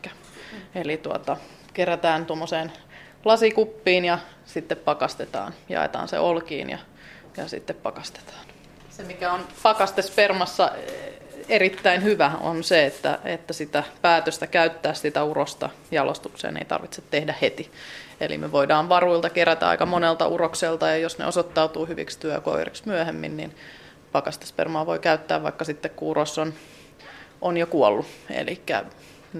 eli 0.76 0.98
tuota, 0.98 1.38
kerätään 1.74 2.26
tuommoiseen 2.26 2.72
lasikuppiin 3.26 4.06
ja 4.06 4.20
sitten 4.46 4.78
pakastetaan, 4.78 5.54
jaetaan 5.70 6.08
se 6.08 6.20
olkiin 6.20 6.70
ja, 6.70 6.78
ja 7.38 7.48
sitten 7.48 7.76
pakastetaan. 7.76 8.46
Se, 8.90 9.04
mikä 9.04 9.34
on 9.34 9.48
pakastespermassa 9.64 10.72
eh, 10.76 11.20
erittäin 11.50 12.04
hyvä, 12.04 12.32
on 12.42 12.64
se, 12.64 12.86
että, 12.86 13.20
että 13.26 13.54
sitä 13.54 13.84
päätöstä 14.02 14.48
käyttää 14.48 14.94
sitä 14.94 15.24
urosta 15.24 15.70
jalostukseen 15.92 16.58
ei 16.58 16.66
tarvitse 16.66 17.02
tehdä 17.12 17.36
heti. 17.42 17.72
Eli 18.22 18.38
me 18.38 18.52
voidaan 18.52 18.90
varuilta 18.90 19.30
kerätä 19.30 19.70
aika 19.70 19.86
monelta 19.86 20.28
urokselta, 20.28 20.88
ja 20.88 20.98
jos 20.98 21.18
ne 21.18 21.26
osoittautuu 21.26 21.86
hyviksi 21.86 22.20
työkoiriksi 22.20 22.84
myöhemmin, 22.86 23.38
niin 23.38 23.56
pakastespermaa 24.12 24.86
voi 24.86 25.00
käyttää 25.00 25.44
vaikka 25.44 25.66
sitten, 25.66 25.92
kun 25.92 26.08
uros 26.08 26.38
on, 26.38 26.54
on 27.42 27.58
jo 27.58 27.68
kuollut. 27.68 28.06
Eli 28.30 28.62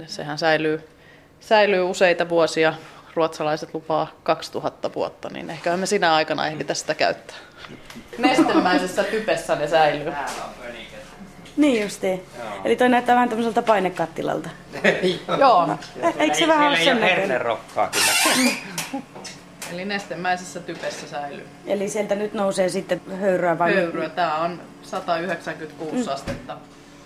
sehän 0.06 0.38
säilyy, 0.38 0.88
säilyy 1.40 1.82
useita 1.82 2.30
vuosia. 2.30 2.74
Ruotsalaiset 3.14 3.74
lupaa 3.74 4.12
2000 4.24 4.94
vuotta, 4.94 5.30
niin 5.30 5.50
ehkä 5.50 5.78
me 5.78 5.86
sinä 5.86 6.16
aikana 6.16 6.48
ehditä 6.48 6.74
sitä 6.74 6.96
käyttää. 6.96 7.36
Nestemäisessä 8.18 9.04
typessä 9.04 9.56
ne 9.56 9.68
säilyy. 9.68 10.14
Niin 11.60 11.82
justiin. 11.84 12.24
Eli 12.66 12.76
toi 12.76 12.90
näyttää 12.90 13.16
vähän 13.16 13.30
tämmöiseltä 13.30 13.62
painekattilalta. 13.62 14.50
Joo, 15.40 15.70
E- 16.02 16.14
Eikö 16.20 16.36
se 16.36 16.48
vähän 16.48 16.68
ole 16.68 16.78
sen 16.78 16.86
näköinen? 17.02 17.18
hernerokkaa 17.18 17.90
kyllä. 17.90 18.12
eli 19.74 19.86
nestemäisessä 19.86 20.60
typessä 20.60 21.08
säilyy. 21.08 21.48
Eli 21.66 21.90
sieltä 21.90 22.16
nyt 22.16 22.34
nousee 22.34 22.70
sitten 22.70 23.02
höyryä 23.22 23.60
vai? 23.60 23.76
Höyryä, 23.76 24.10
tää 24.10 24.36
on 24.36 24.62
196 24.84 26.10
astetta 26.10 26.58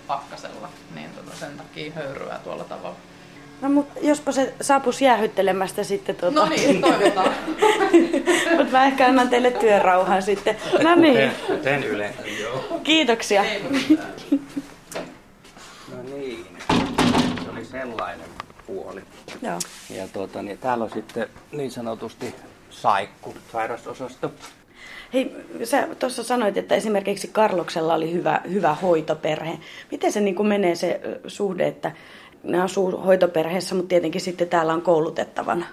pakkasella, 0.08 0.70
niin 0.96 1.10
tota 1.10 1.36
sen 1.36 1.58
takia 1.58 1.92
höyryä 1.96 2.40
tuolla 2.44 2.64
tavalla. 2.64 2.96
No 3.64 3.70
mutta 3.70 4.00
jospa 4.02 4.32
se 4.32 4.54
saapuisi 4.62 5.06
jäähyttelemästä 5.06 5.84
sitten 5.84 6.16
tuota. 6.16 6.40
No 6.40 6.50
niin, 6.50 6.82
toivotaan. 6.82 7.34
Mutta 8.58 8.72
mä 8.72 8.86
ehkä 8.86 9.06
annan 9.06 9.30
teille 9.30 9.52
työrauhan 9.52 10.22
sitten. 10.22 10.58
No 10.84 10.96
niin, 10.96 11.32
Kuten, 11.32 11.58
kuten 11.58 11.84
yleensä, 11.84 12.22
joo. 12.42 12.80
kiitoksia. 12.84 13.44
No 15.92 16.04
niin, 16.16 16.48
se 17.44 17.50
oli 17.52 17.66
sellainen 17.66 18.28
puoli. 18.68 19.02
Joo. 19.42 19.60
Ja 19.90 20.08
tuota, 20.08 20.42
niin 20.42 20.58
täällä 20.58 20.84
on 20.84 20.90
sitten 20.90 21.28
niin 21.52 21.72
sanotusti 21.72 22.36
saikku, 22.70 23.36
sairasosasto. 23.52 24.32
Hei, 25.14 25.36
sä 25.64 25.88
tuossa 26.00 26.24
sanoit, 26.24 26.58
että 26.58 26.76
esimerkiksi 26.76 27.28
Karloksella 27.28 27.94
oli 27.94 28.14
hyvä, 28.14 28.42
hyvä 28.50 28.74
hoitoperhe. 28.74 29.60
Miten 29.92 30.12
se 30.12 30.22
niin 30.22 30.36
kuin 30.36 30.48
menee 30.48 30.76
se 30.76 31.02
suhde, 31.28 31.68
että 31.68 31.92
ne 32.44 32.62
asuu 32.62 32.92
hoitoperheessä, 32.92 33.76
mutta 33.76 33.90
tietenkin 33.90 34.22
sitten 34.22 34.50
täällä 34.50 34.74
on 34.74 34.82
koulutettavana? 34.82 35.66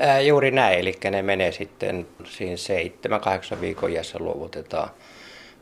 Ää, 0.00 0.20
juuri 0.20 0.50
näin, 0.50 0.78
eli 0.78 0.94
ne 1.10 1.22
menee 1.22 1.52
sitten 1.52 2.06
siinä 2.24 2.56
seitsemän, 2.56 3.20
kahdeksan 3.20 3.60
viikon 3.60 3.90
iässä 3.90 4.18
luovutetaan 4.18 4.90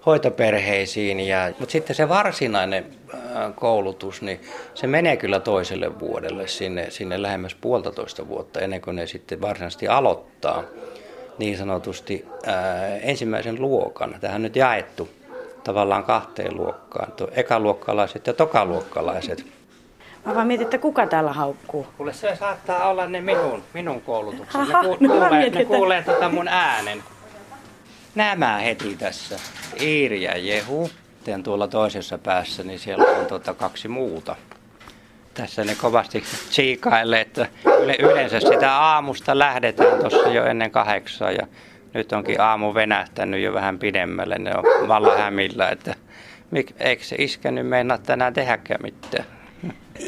hoitoperheisiin. 0.07 1.21
Ja, 1.21 1.53
mutta 1.59 1.73
sitten 1.73 1.97
se 1.97 2.09
varsinainen 2.09 2.87
koulutus, 3.55 4.23
niin 4.23 4.41
se 4.75 4.87
menee 4.87 5.17
kyllä 5.17 5.41
toiselle 5.41 6.01
vuodelle 6.01 6.47
sinne, 6.47 6.91
sinne 6.91 7.23
lähemmäs 7.23 7.55
puolitoista 7.55 8.29
vuotta 8.29 8.61
ennen 8.61 8.81
kuin 8.81 8.97
ne 8.97 9.07
sitten 9.07 9.41
varsinaisesti 9.41 9.89
aloittaa 9.89 10.65
niin 11.39 11.57
sanotusti 11.59 12.27
ää, 12.47 12.97
ensimmäisen 12.97 13.63
luokan. 13.63 14.17
Tähän 14.21 14.43
nyt 14.43 14.57
jaettu 14.57 15.09
tavallaan 15.65 16.05
kahteen 16.05 16.57
luokkaan, 16.57 17.13
ekaluokkalaiset 17.33 18.27
ja 18.27 18.33
tokaluokkalaiset. 18.33 19.58
Mä 20.29 20.35
vaan 20.35 20.47
mietin, 20.47 20.65
että 20.65 20.79
kuka 20.79 21.07
täällä 21.07 21.33
haukkuu. 21.33 21.87
Kuule, 21.97 22.13
se 22.13 22.37
saattaa 22.37 22.89
olla 22.89 23.07
ne 23.07 23.21
minun, 23.21 23.63
minun 23.75 24.01
koulutukseni. 24.01 24.65
Ne, 24.67 24.73
ku, 24.73 24.97
no 25.01 25.09
kuulee, 25.09 25.31
mietin, 25.31 25.55
ne 25.55 25.61
että- 25.61 25.75
kuulee 25.75 26.03
tota 26.03 26.29
mun 26.29 26.49
äänen. 26.49 27.03
Nämä 28.15 28.59
heti 28.59 28.97
tässä. 28.97 29.37
Iiri 29.81 30.23
ja 30.23 30.39
Jehu. 30.39 30.91
Sitten 31.17 31.43
tuolla 31.43 31.69
toisessa 31.69 32.19
päässä, 32.19 32.63
niin 32.63 32.79
siellä 32.79 33.05
on 33.05 33.27
tota 33.27 33.55
kaksi 33.55 33.89
muuta. 33.89 34.37
Tässä 35.35 35.65
ne 35.65 35.75
kovasti 35.75 36.25
tsiikailee, 36.51 37.21
että 37.21 37.47
yle, 37.83 37.97
yleensä 37.99 38.41
sitä 38.41 38.77
aamusta 38.77 39.39
lähdetään 39.39 39.99
tuossa 40.01 40.29
jo 40.29 40.45
ennen 40.45 40.71
kahdeksaa 40.71 41.31
ja 41.33 41.47
nyt 41.95 42.13
onkin 42.13 42.41
aamu 42.41 42.75
venähtänyt 42.75 43.43
jo 43.43 43.53
vähän 43.53 43.79
pidemmälle. 43.79 44.37
Ne 44.39 44.51
on 44.57 44.89
vallan 44.89 45.19
hämillä, 45.19 45.69
että 45.69 45.95
mik, 46.51 46.73
eikö 46.79 47.05
se 47.05 47.17
iskä 47.19 47.51
nyt 47.51 47.67
meinaa 47.67 47.99
tänään 47.99 48.35
tehdäkään 48.35 48.81
mitään. 48.83 49.38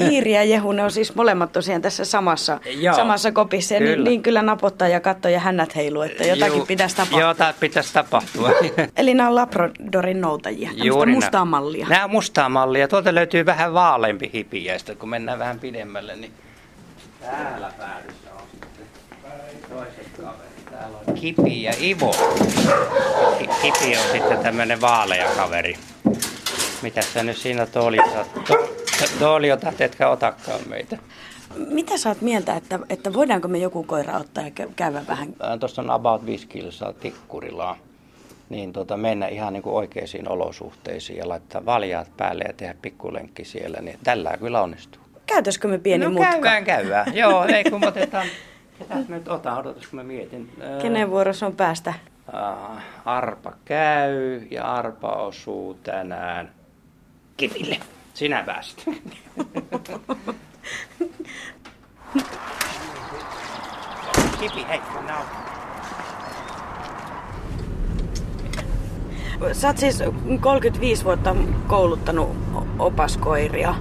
Iiri 0.00 0.32
ja 0.34 0.44
Jehu, 0.44 0.72
ne 0.72 0.82
on 0.84 0.90
siis 0.90 1.14
molemmat 1.14 1.52
tosiaan 1.52 1.82
tässä 1.82 2.04
samassa, 2.04 2.60
Joo, 2.80 2.94
samassa 2.96 3.32
kopissa. 3.32 3.74
Ja 3.74 3.80
niin, 3.80 3.92
kyllä. 3.94 4.08
niin 4.10 4.22
kyllä 4.22 4.42
napottaa 4.42 4.88
ja 4.88 5.00
katsoo 5.00 5.30
ja 5.30 5.40
hännät 5.40 5.76
heiluu, 5.76 6.02
että 6.02 6.24
jotakin 6.24 6.56
Juu, 6.56 6.66
pitäisi 6.66 6.96
tapahtua. 6.96 7.20
Jotain 7.20 7.54
pitäisi 7.60 7.92
tapahtua. 7.92 8.50
Eli 8.96 9.14
nämä 9.14 9.28
on 9.28 9.34
Labradorin 9.34 10.20
noutajia, 10.20 10.70
tämmöistä 10.78 11.06
mustaa 11.06 11.40
näin. 11.40 11.48
mallia. 11.48 11.86
Nämä 11.88 12.04
on 12.04 12.10
mustaa 12.10 12.48
mallia. 12.48 12.88
Tuolta 12.88 13.14
löytyy 13.14 13.46
vähän 13.46 13.74
vaaleampi 13.74 14.30
hipiäistä, 14.34 14.94
kun 14.94 15.08
mennään 15.08 15.38
vähän 15.38 15.58
pidemmälle. 15.60 16.16
Niin 16.16 16.32
täällä 17.20 17.72
päädyssä 17.78 18.30
on 18.36 18.42
sitten 18.50 18.86
toiset 19.70 20.08
kaverit. 20.16 20.70
Täällä 20.70 20.98
on 21.08 21.14
Kipi 21.14 21.62
ja 21.62 21.72
Ivo. 21.80 22.14
Ki- 23.38 23.48
Kipi 23.62 23.96
on 23.96 24.04
sitten 24.12 24.38
tämmöinen 24.38 24.80
vaalea 24.80 25.28
kaveri. 25.36 25.76
Mitä 26.82 27.02
sä 27.02 27.22
nyt 27.22 27.36
siinä 27.36 27.66
tooliota, 29.06 29.60
to, 29.60 29.66
tooliota 29.66 29.84
etkä 29.84 30.08
otakaan 30.08 30.60
meitä? 30.68 30.98
Mitä 31.56 31.96
sä 31.96 32.08
oot 32.08 32.20
mieltä, 32.20 32.56
että, 32.56 32.78
että 32.88 33.12
voidaanko 33.12 33.48
me 33.48 33.58
joku 33.58 33.82
koira 33.82 34.16
ottaa 34.16 34.44
ja 34.44 34.50
kä- 34.50 34.70
käydä 34.76 35.02
vähän? 35.08 35.28
Tuossa 35.60 35.82
on 35.82 35.90
about 35.90 36.26
5 36.26 36.46
kilsaa 36.46 36.92
tikkurilaa. 36.92 37.76
niin 38.48 38.72
tota, 38.72 38.96
mennä 38.96 39.28
ihan 39.28 39.52
niin 39.52 39.62
kuin 39.62 39.74
oikeisiin 39.74 40.28
olosuhteisiin 40.28 41.18
ja 41.18 41.28
laittaa 41.28 41.66
valjaat 41.66 42.16
päälle 42.16 42.44
ja 42.46 42.52
tehdä 42.52 42.74
pikkulenkki 42.82 43.44
siellä, 43.44 43.78
niin 43.80 43.98
tällä 44.04 44.36
kyllä 44.36 44.62
onnistuu. 44.62 45.02
Käytäisikö 45.26 45.68
me 45.68 45.78
pieni 45.78 46.04
no, 46.04 46.10
mutka? 46.10 46.30
käydään, 46.30 46.64
käydään. 46.64 47.14
Joo, 47.22 47.44
ei 47.44 47.64
kun 47.64 47.84
otetaan, 47.84 48.26
ketäs 48.78 49.08
mä 49.08 49.16
nyt 49.16 49.28
otan, 49.28 49.58
odotas 49.58 49.86
kun 49.86 49.96
mä 49.96 50.02
mietin. 50.02 50.50
Kenen 50.82 51.10
vuorossa 51.10 51.46
on 51.46 51.56
päästä? 51.56 51.94
Äh, 52.34 52.84
arpa 53.04 53.52
käy 53.64 54.46
ja 54.50 54.64
arpa 54.64 55.08
osuu 55.08 55.74
tänään 55.74 56.50
kipille. 57.36 57.78
Sinä 58.20 58.42
pääsit. 58.42 58.84
Kipi, 64.40 64.66
hei, 64.68 64.80
mennä 64.94 65.14
Sä 69.52 69.68
oot 69.68 69.78
siis 69.78 70.02
35 70.40 71.04
vuotta 71.04 71.36
kouluttanut 71.66 72.36
opaskoiria. 72.78 73.74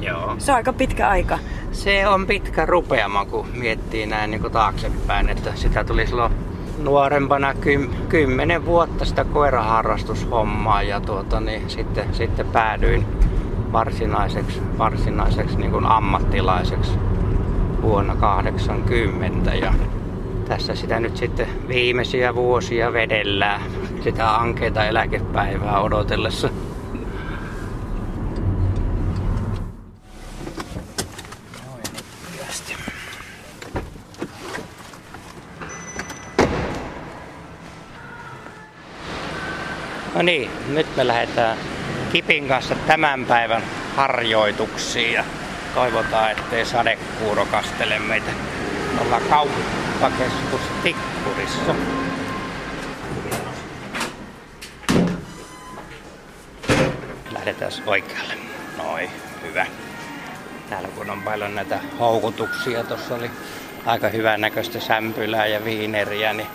Joo. 0.00 0.34
Se 0.38 0.52
on 0.52 0.56
aika 0.56 0.72
pitkä 0.72 1.08
aika. 1.08 1.38
Se 1.72 2.08
on 2.08 2.26
pitkä 2.26 2.66
rupeama, 2.66 3.24
kun 3.24 3.46
miettii 3.54 4.06
näin 4.06 4.30
niin 4.30 4.40
kuin 4.40 4.52
taaksepäin, 4.52 5.28
että 5.28 5.52
sitä 5.54 5.84
tuli 5.84 6.06
silloin 6.06 6.32
nuorempana 6.78 7.54
kym, 7.54 7.90
kymmenen 8.08 8.66
vuotta 8.66 9.04
sitä 9.04 9.24
koiraharrastushommaa 9.24 10.82
ja 10.82 11.00
tuota, 11.00 11.40
niin 11.40 11.70
sitten, 11.70 12.14
sitten 12.14 12.46
päädyin 12.46 13.19
varsinaiseksi, 13.72 14.60
varsinaiseksi 14.78 15.56
niin 15.56 15.70
kuin 15.70 15.86
ammattilaiseksi 15.86 16.92
vuonna 17.82 18.16
80 18.16 19.54
ja 19.54 19.74
tässä 20.48 20.74
sitä 20.74 21.00
nyt 21.00 21.16
sitten 21.16 21.46
viimeisiä 21.68 22.34
vuosia 22.34 22.92
vedellään 22.92 23.60
sitä 24.04 24.36
ankeita 24.36 24.84
eläkepäivää 24.84 25.80
odotellessa. 25.80 26.48
No 40.14 40.22
niin, 40.22 40.50
nyt 40.68 40.86
me 40.96 41.06
lähdetään 41.06 41.58
Kipin 42.12 42.48
kanssa 42.48 42.74
tämän 42.74 43.26
päivän 43.26 43.62
harjoituksiin 43.96 45.12
ja 45.12 45.24
toivotaan, 45.74 46.30
ettei 46.30 46.66
sadekuuro 46.66 47.46
kastele 47.46 47.98
meitä. 47.98 48.30
Ollaan 49.00 49.22
kauppakeskus 49.22 50.60
Tikkurissa. 50.82 51.74
Lähdetään 57.32 57.72
oikealle. 57.86 58.34
Noin, 58.76 59.10
hyvä. 59.42 59.66
Täällä 60.70 60.88
kun 60.88 61.10
on 61.10 61.22
paljon 61.22 61.54
näitä 61.54 61.80
houkutuksia, 61.98 62.84
tuossa 62.84 63.14
oli 63.14 63.30
aika 63.86 64.08
hyvän 64.08 64.40
näköistä 64.40 64.80
sämpylää 64.80 65.46
ja 65.46 65.64
viineriä, 65.64 66.32
niin 66.32 66.46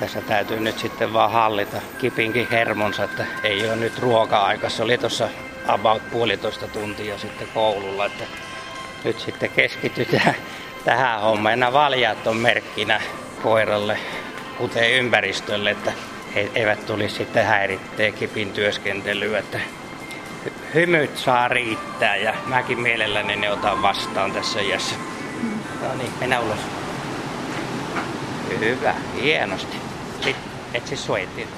tässä 0.00 0.20
täytyy 0.20 0.60
nyt 0.60 0.78
sitten 0.78 1.12
vaan 1.12 1.30
hallita 1.30 1.76
kipinkin 1.98 2.48
hermonsa, 2.50 3.04
että 3.04 3.26
ei 3.42 3.66
ole 3.66 3.76
nyt 3.76 3.98
ruoka-aika. 3.98 4.68
Se 4.68 4.82
oli 4.82 4.98
tuossa 4.98 5.28
about 5.68 6.10
puolitoista 6.10 6.68
tuntia 6.68 7.18
sitten 7.18 7.48
koululla, 7.54 8.06
että 8.06 8.24
nyt 9.04 9.20
sitten 9.20 9.50
keskitytään 9.50 10.34
tähän 10.84 11.20
hommaan. 11.20 11.60
Nämä 11.60 11.72
valjat 11.72 12.26
on 12.26 12.36
merkkinä 12.36 13.00
koiralle, 13.42 13.98
kuten 14.58 14.92
ympäristölle, 14.92 15.70
että 15.70 15.92
he 16.34 16.50
eivät 16.54 16.86
tulisi 16.86 17.16
sitten 17.16 17.46
häiritteen 17.46 18.12
kipin 18.12 18.52
työskentelyä, 18.52 19.38
että 19.38 19.60
hymyt 20.74 21.18
saa 21.18 21.48
riittää 21.48 22.16
ja 22.16 22.34
mäkin 22.46 22.80
mielelläni 22.80 23.36
ne 23.36 23.52
otan 23.52 23.82
vastaan 23.82 24.32
tässä 24.32 24.60
iässä. 24.60 24.94
No 25.82 25.94
niin, 25.94 26.12
mennään 26.20 26.42
ulos. 26.42 26.58
Hyvä, 28.60 28.94
hienosti. 29.22 29.87
Sitten 30.68 30.82
etsi 30.82 30.96
suojatin. 30.96 31.48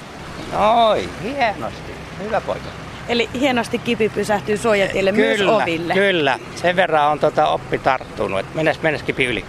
Oi, 0.89 1.09
hienosti. 1.23 1.93
Hyvä 2.23 2.41
poika. 2.41 2.65
Eli 3.09 3.29
hienosti 3.39 3.79
kipi 3.79 4.09
pysähtyy 4.09 4.57
suojatielle 4.57 5.11
myös 5.11 5.37
Kyllä, 5.37 5.55
oville. 5.55 5.93
Kyllä, 5.93 6.39
sen 6.55 6.75
verran 6.75 7.11
on 7.11 7.19
tota 7.19 7.47
oppi 7.47 7.77
tarttunut. 7.77 8.39
että 8.39 8.55
Mennäs, 8.55 8.81
mennäs 8.81 9.03
kipi 9.03 9.25
yli. 9.25 9.45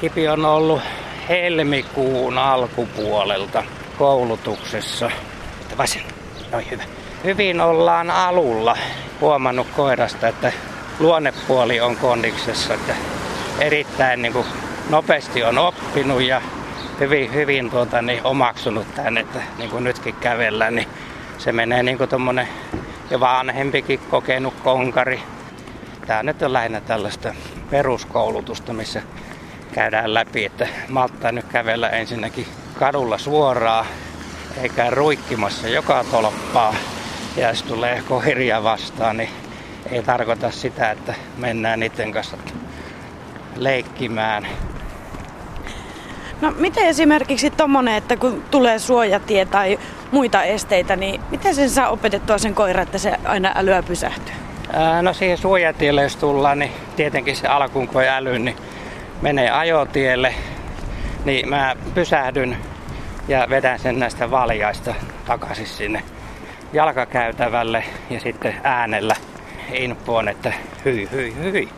Kipi 0.00 0.28
on 0.28 0.44
ollut 0.44 0.82
helmikuun 1.28 2.38
alkupuolelta 2.38 3.64
koulutuksessa. 3.98 5.10
Että 5.60 5.78
vasen. 5.78 6.02
Noin 6.52 6.70
hyvä. 6.70 6.82
Hyvin 7.24 7.60
ollaan 7.60 8.10
alulla 8.10 8.76
huomannut 9.20 9.66
koirasta, 9.76 10.28
että 10.28 10.52
luonnepuoli 10.98 11.80
on 11.80 11.96
kondiksessa, 11.96 12.74
että 12.74 12.94
erittäin 13.60 14.22
niin 14.22 14.32
kuin, 14.32 14.46
nopeasti 14.90 15.44
on 15.44 15.58
oppinut 15.58 16.22
ja 16.22 16.42
hyvin, 17.00 17.34
hyvin 17.34 17.70
tuota, 17.70 18.02
niin, 18.02 18.20
omaksunut 18.24 18.94
tämän, 18.94 19.18
että 19.18 19.42
niin 19.58 19.70
kuin 19.70 19.84
nytkin 19.84 20.14
kävellään, 20.14 20.74
niin 20.74 20.88
se 21.38 21.52
menee 21.52 21.82
niin 21.82 21.98
kuin 21.98 22.10
tommonen 22.10 22.48
jo 23.10 23.20
vanhempikin 23.20 24.00
kokenut 24.10 24.54
konkari. 24.64 25.20
Tämä 26.06 26.22
nyt 26.22 26.42
on 26.42 26.52
lähinnä 26.52 26.80
tällaista 26.80 27.34
peruskoulutusta, 27.70 28.72
missä 28.72 29.02
käydään 29.72 30.14
läpi, 30.14 30.44
että 30.44 30.68
malttaa 30.88 31.32
nyt 31.32 31.46
kävellä 31.46 31.88
ensinnäkin 31.88 32.46
kadulla 32.78 33.18
suoraan, 33.18 33.86
eikä 34.62 34.90
ruikkimassa 34.90 35.68
joka 35.68 36.04
tolppaa. 36.10 36.74
Ja 37.36 37.48
jos 37.48 37.62
tulee 37.62 38.02
koiria 38.08 38.62
vastaan, 38.62 39.16
niin 39.16 39.30
ei 39.90 40.02
tarkoita 40.02 40.50
sitä, 40.50 40.90
että 40.90 41.14
mennään 41.36 41.80
niiden 41.80 42.12
kanssa 42.12 42.36
leikkimään. 43.56 44.46
No 46.40 46.54
miten 46.58 46.86
esimerkiksi 46.86 47.50
tommonen, 47.50 47.94
että 47.94 48.16
kun 48.16 48.44
tulee 48.50 48.78
suojatie 48.78 49.44
tai 49.44 49.78
muita 50.12 50.42
esteitä, 50.42 50.96
niin 50.96 51.20
miten 51.30 51.54
sen 51.54 51.70
saa 51.70 51.88
opetettua 51.88 52.38
sen 52.38 52.54
koira, 52.54 52.82
että 52.82 52.98
se 52.98 53.12
aina 53.24 53.52
älyä 53.54 53.82
pysähtyy? 53.82 54.34
Ää, 54.72 55.02
no 55.02 55.12
siihen 55.12 55.38
suojatielle 55.38 56.02
jos 56.02 56.16
tullaan, 56.16 56.58
niin 56.58 56.72
tietenkin 56.96 57.36
se 57.36 57.48
alkuun 57.48 57.88
kun 57.88 58.02
äly, 58.02 58.38
niin 58.38 58.56
menee 59.22 59.50
ajotielle, 59.50 60.34
niin 61.24 61.48
mä 61.48 61.76
pysähdyn 61.94 62.56
ja 63.28 63.46
vedän 63.50 63.78
sen 63.78 63.98
näistä 63.98 64.30
valjaista 64.30 64.94
takaisin 65.26 65.66
sinne 65.66 66.02
jalkakäytävälle 66.72 67.84
ja 68.10 68.20
sitten 68.20 68.54
äänellä 68.64 69.16
infoon, 69.72 70.28
että 70.28 70.52
hyi, 70.84 71.08
hyi, 71.12 71.34
hyi. 71.42 71.68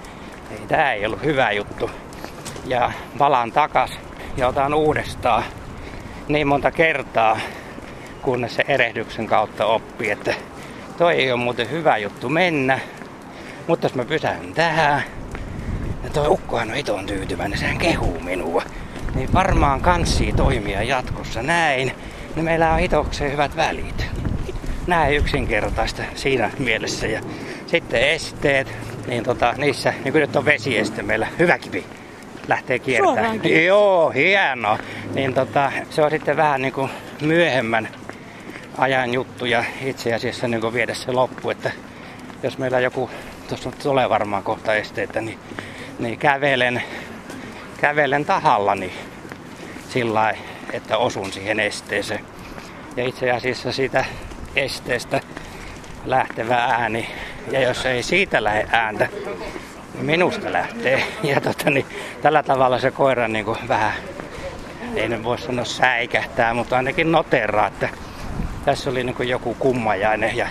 Ei, 0.50 0.58
tää 0.68 0.92
ei 0.92 1.06
ollut 1.06 1.22
hyvä 1.22 1.52
juttu. 1.52 1.90
Ja 2.66 2.92
valan 3.18 3.52
takas 3.52 3.90
ja 4.36 4.48
otan 4.48 4.74
uudestaan 4.74 5.44
niin 6.28 6.46
monta 6.46 6.70
kertaa, 6.70 7.40
kunnes 8.22 8.54
se 8.54 8.64
erehdyksen 8.68 9.26
kautta 9.26 9.66
oppii, 9.66 10.10
että 10.10 10.34
toi 10.98 11.14
ei 11.14 11.32
ole 11.32 11.40
muuten 11.40 11.70
hyvä 11.70 11.96
juttu 11.96 12.28
mennä. 12.28 12.78
Mutta 13.66 13.84
jos 13.84 13.94
mä 13.94 14.04
pysähdyn 14.04 14.54
tähän, 14.54 15.02
ja 16.04 16.10
toi 16.10 16.28
ukkohan 16.28 16.70
on 16.70 16.76
iton 16.76 17.06
tyytyväinen, 17.06 17.58
sehän 17.58 17.78
kehuu 17.78 18.20
minua. 18.20 18.62
Niin 19.14 19.32
varmaan 19.32 19.80
kanssii 19.80 20.32
toimia 20.32 20.82
jatkossa 20.82 21.42
näin, 21.42 21.92
niin 22.36 22.44
meillä 22.44 22.72
on 22.72 22.80
itokseen 22.80 23.32
hyvät 23.32 23.56
välit. 23.56 24.06
Näin 24.86 25.16
yksinkertaista 25.16 26.02
siinä 26.14 26.50
mielessä. 26.58 27.06
Ja 27.06 27.20
sitten 27.66 28.00
esteet, 28.00 28.72
niin 29.06 29.24
tota, 29.24 29.54
niissä, 29.56 29.94
niin 30.04 30.12
kuin 30.12 30.20
nyt 30.20 30.36
on 30.36 30.44
vesieste 30.44 31.02
meillä, 31.02 31.26
hyvä 31.38 31.58
kipi 31.58 31.84
lähtee 32.50 32.78
kiertämään. 32.78 33.40
Joo, 33.64 34.10
hieno. 34.10 34.78
Niin 35.14 35.34
tota, 35.34 35.72
se 35.90 36.02
on 36.02 36.10
sitten 36.10 36.36
vähän 36.36 36.62
niin 36.62 36.72
kuin 36.72 36.90
myöhemmän 37.20 37.88
ajan 38.78 39.14
juttu 39.14 39.44
ja 39.46 39.64
itse 39.84 40.14
asiassa 40.14 40.48
niin 40.48 40.60
kuin 40.60 40.74
viedä 40.74 40.94
se 40.94 41.12
loppu, 41.12 41.50
että 41.50 41.70
jos 42.42 42.58
meillä 42.58 42.80
joku, 42.80 43.10
tuossa 43.48 43.72
tulee 43.82 44.08
varmaan 44.08 44.42
kohta 44.42 44.74
esteitä, 44.74 45.20
niin, 45.20 45.38
niin 45.98 46.18
kävelen, 46.18 46.82
kävelen 47.80 48.24
tahallani 48.24 48.92
sillä 49.88 50.14
lailla, 50.14 50.40
että 50.72 50.98
osun 50.98 51.32
siihen 51.32 51.60
esteeseen. 51.60 52.24
Ja 52.96 53.08
itse 53.08 53.30
asiassa 53.30 53.72
siitä 53.72 54.04
esteestä 54.56 55.20
lähtevä 56.04 56.56
ääni, 56.56 57.08
ja 57.50 57.60
jos 57.60 57.86
ei 57.86 58.02
siitä 58.02 58.44
lähde 58.44 58.66
ääntä, 58.70 59.08
minusta 59.94 60.52
lähtee. 60.52 61.04
Ja 61.22 61.40
tota, 61.40 61.70
niin, 61.70 61.86
tällä 62.22 62.42
tavalla 62.42 62.78
se 62.78 62.90
koira 62.90 63.28
niin 63.28 63.44
kuin 63.44 63.58
vähän, 63.68 63.92
ei 64.94 65.08
nyt 65.08 65.24
voi 65.24 65.38
sanoa 65.38 65.64
säikähtää, 65.64 66.54
mutta 66.54 66.76
ainakin 66.76 67.12
noteraa, 67.12 67.66
että 67.66 67.88
tässä 68.64 68.90
oli 68.90 69.04
niin 69.04 69.16
kuin 69.16 69.28
joku 69.28 69.54
kummajainen. 69.54 70.36
Ja 70.36 70.48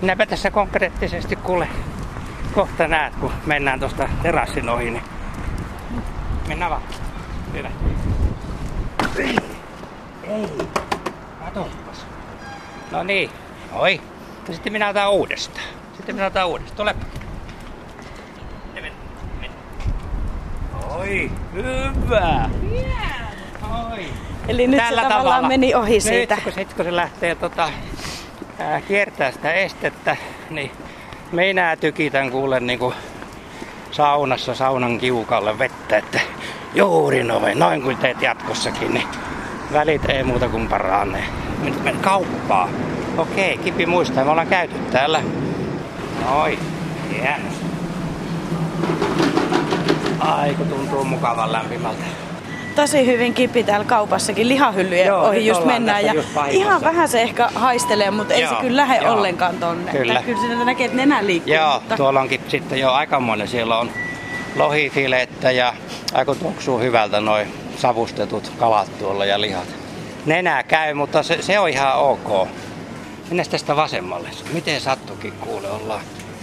minäpä 0.00 0.26
tässä 0.26 0.50
konkreettisesti 0.50 1.36
kuule, 1.36 1.68
kohta 2.54 2.88
näet, 2.88 3.14
kun 3.16 3.32
mennään 3.46 3.80
tuosta 3.80 4.08
terassin 4.22 4.68
ohi, 4.68 4.90
niin 4.90 5.04
mennään 6.48 6.70
vaan. 6.70 6.82
Hyvä. 7.52 7.70
Ei. 9.18 9.36
No 12.90 13.02
niin, 13.02 13.30
oi. 13.72 14.00
Sitten 14.52 14.72
minä 14.72 14.88
otan 14.88 15.10
uudestaan. 15.10 15.66
Sitten 15.96 16.14
minä 16.14 16.26
otan 16.26 16.48
uudestaan. 16.48 16.76
Tulepa. 16.76 17.25
Oi, 20.98 21.30
hyvä. 21.52 22.50
Oi. 23.92 24.04
Eli 24.48 24.66
nyt 24.66 24.80
Tällä 24.80 25.02
se 25.02 25.08
tavallaan 25.08 25.24
tavalla. 25.24 25.48
meni 25.48 25.74
ohi 25.74 25.94
nyt, 25.94 26.02
siitä. 26.02 26.38
Kun, 26.44 26.52
sit, 26.52 26.74
kun 26.74 26.84
se 26.84 26.96
lähtee 26.96 27.34
tota, 27.34 27.68
ää, 28.58 28.80
kiertää 28.80 29.30
sitä 29.32 29.52
estettä, 29.52 30.16
niin 30.50 30.70
minä 31.32 31.76
tykitän 31.76 32.30
kuule 32.30 32.60
niin 32.60 32.78
kuin 32.78 32.94
saunassa 33.90 34.54
saunan 34.54 34.98
kiukalle 34.98 35.58
vettä, 35.58 35.96
että 35.98 36.20
juuri 36.74 37.24
noin, 37.24 37.58
noin 37.58 37.82
kuin 37.82 37.96
teet 37.96 38.22
jatkossakin, 38.22 38.94
niin 38.94 39.06
välit 39.72 40.04
ei 40.08 40.22
muuta 40.22 40.48
kuin 40.48 40.68
paranee. 40.68 41.24
Nyt 41.62 41.84
menen 41.84 42.00
kauppaan. 42.00 42.68
Okei, 43.16 43.58
kipi 43.58 43.86
muistaa, 43.86 44.24
me 44.24 44.30
ollaan 44.30 44.46
käyty 44.46 44.74
täällä. 44.92 45.22
Noin, 46.24 46.58
hienosti. 47.12 47.65
Ai 50.46 50.54
kun 50.54 50.68
tuntuu 50.68 51.04
mukavan 51.04 51.52
lämpimältä. 51.52 52.04
Tosi 52.76 53.06
hyvin 53.06 53.34
kipi 53.34 53.64
täällä 53.64 53.86
kaupassakin. 53.86 54.48
Lihahyllyjen 54.48 55.06
Joo, 55.06 55.28
ohi 55.28 55.46
just 55.46 55.64
mennään. 55.64 56.04
Ja 56.04 56.14
just 56.14 56.28
ihan 56.50 56.80
vähän 56.80 57.08
se 57.08 57.22
ehkä 57.22 57.48
haistelee, 57.54 58.10
mutta 58.10 58.34
ei 58.34 58.40
se 58.40 58.46
Joo, 58.46 58.60
kyllä 58.60 58.76
lähde 58.76 58.96
joo. 58.96 59.14
ollenkaan 59.14 59.56
tonne. 59.56 59.92
Kyllä. 59.92 60.12
Että 60.12 60.24
Kyllä 60.24 60.40
siinä 60.40 60.64
näkee, 60.64 60.86
että 60.86 60.96
nenä 60.96 61.26
liikkuu. 61.26 61.54
Joo, 61.54 61.74
mutta... 61.74 61.96
tuolla 61.96 62.20
onkin 62.20 62.40
sitten 62.48 62.80
jo 62.80 62.92
aikamoinen. 62.92 63.48
Siellä 63.48 63.78
on 63.78 63.90
lohifilettä 64.56 65.50
ja 65.50 65.74
aika 66.14 66.34
tuoksuu 66.34 66.78
hyvältä 66.78 67.20
noin 67.20 67.52
savustetut 67.78 68.52
kalat 68.58 68.98
tuolla 68.98 69.24
ja 69.24 69.40
lihat. 69.40 69.68
Nenää 70.26 70.62
käy, 70.62 70.94
mutta 70.94 71.22
se, 71.22 71.42
se 71.42 71.58
on 71.58 71.68
ihan 71.68 71.98
ok. 71.98 72.48
Mennään 73.28 73.50
tästä 73.50 73.76
vasemmalle. 73.76 74.28
Miten 74.52 74.80
sattukin 74.80 75.32
kuule, 75.32 75.70
ollaan 75.70 76.00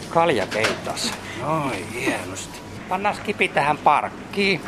kaljakeitassa. 0.10 1.14
Noin, 1.42 1.88
hienosti. 1.94 2.63
Pannaan 2.90 3.16
kipi 3.24 3.48
tähän 3.48 3.78
parkkiin. 3.78 4.62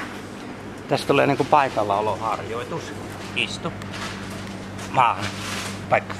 Tästä 0.87 1.07
tulee 1.07 1.27
niinku 1.27 1.43
paikallaoloharjoitus. 1.43 2.93
Istu. 3.35 3.73
Maahan. 4.91 5.25
Paikka. 5.89 6.15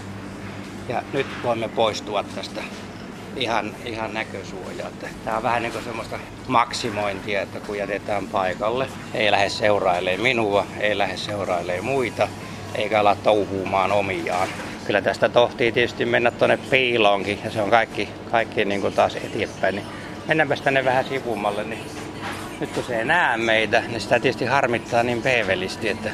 Ja 0.89 1.01
nyt 1.13 1.27
voimme 1.43 1.67
poistua 1.67 2.23
tästä 2.23 2.61
ihan, 3.35 3.75
ihan 3.85 4.13
näkösuojaa. 4.13 4.89
Tää 5.25 5.37
on 5.37 5.43
vähän 5.43 5.61
niin 5.61 5.71
kuin 5.71 5.83
semmoista 5.83 6.19
maksimointia, 6.47 7.41
että 7.41 7.59
kun 7.59 7.77
jätetään 7.77 8.27
paikalle, 8.27 8.87
ei 9.13 9.31
lähde 9.31 9.49
seurailemaan 9.49 10.21
minua, 10.21 10.65
ei 10.79 10.97
lähde 10.97 11.17
seurailemaan 11.17 11.85
muita, 11.85 12.27
eikä 12.75 12.99
ala 12.99 13.15
touhuumaan 13.15 13.91
omiaan. 13.91 14.47
Kyllä 14.85 15.01
tästä 15.01 15.29
tohtii 15.29 15.71
tietysti 15.71 16.05
mennä 16.05 16.31
tuonne 16.31 16.57
piiloonkin 16.57 17.39
ja 17.43 17.51
se 17.51 17.61
on 17.61 17.69
kaikki, 17.69 18.09
kaikki 18.31 18.65
niin 18.65 18.93
taas 18.93 19.15
eteenpäin. 19.15 19.75
Niin 19.75 19.85
mennäänpäs 20.27 20.61
tänne 20.61 20.85
vähän 20.85 21.05
sivummalle, 21.05 21.63
niin 21.63 21.85
nyt 22.59 22.69
kun 22.69 22.83
se 22.83 22.97
ei 22.99 23.05
näe 23.05 23.37
meitä, 23.37 23.83
niin 23.87 24.01
sitä 24.01 24.19
tietysti 24.19 24.45
harmittaa 24.45 25.03
niin 25.03 25.21
peevelisti, 25.21 25.89
että 25.89 26.09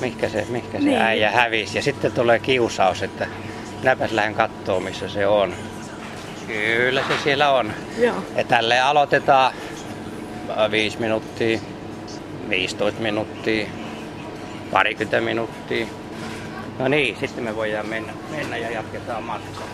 mihinkä 0.00 0.28
se, 0.28 0.46
mihinkä 0.48 0.78
se 0.78 0.84
Niin. 0.84 1.00
äijä 1.00 1.30
hävisi. 1.30 1.78
Ja 1.78 1.82
sitten 1.82 2.12
tulee 2.12 2.38
kiusaus, 2.38 3.02
että 3.02 3.26
minäpäs 3.78 4.12
lähden 4.12 4.34
kattoo, 4.34 4.80
missä 4.80 5.08
se 5.08 5.26
on. 5.26 5.54
Kyllä 6.46 7.02
se 7.08 7.14
siellä 7.24 7.50
on. 7.50 7.72
Joo. 7.98 8.16
Ja 8.36 8.44
tälleen 8.44 8.84
aloitetaan 8.84 9.52
5 10.70 10.98
minuuttia, 11.00 11.58
15 12.48 13.00
minuuttia, 13.02 13.66
parikymmentä 14.70 15.20
minuuttia. 15.20 15.86
No 16.78 16.88
niin, 16.88 17.16
sitten 17.20 17.44
me 17.44 17.56
voidaan 17.56 17.86
mennä, 17.86 18.12
mennä 18.30 18.56
ja 18.56 18.70
jatketaan 18.70 19.22
matkaa. 19.22 19.66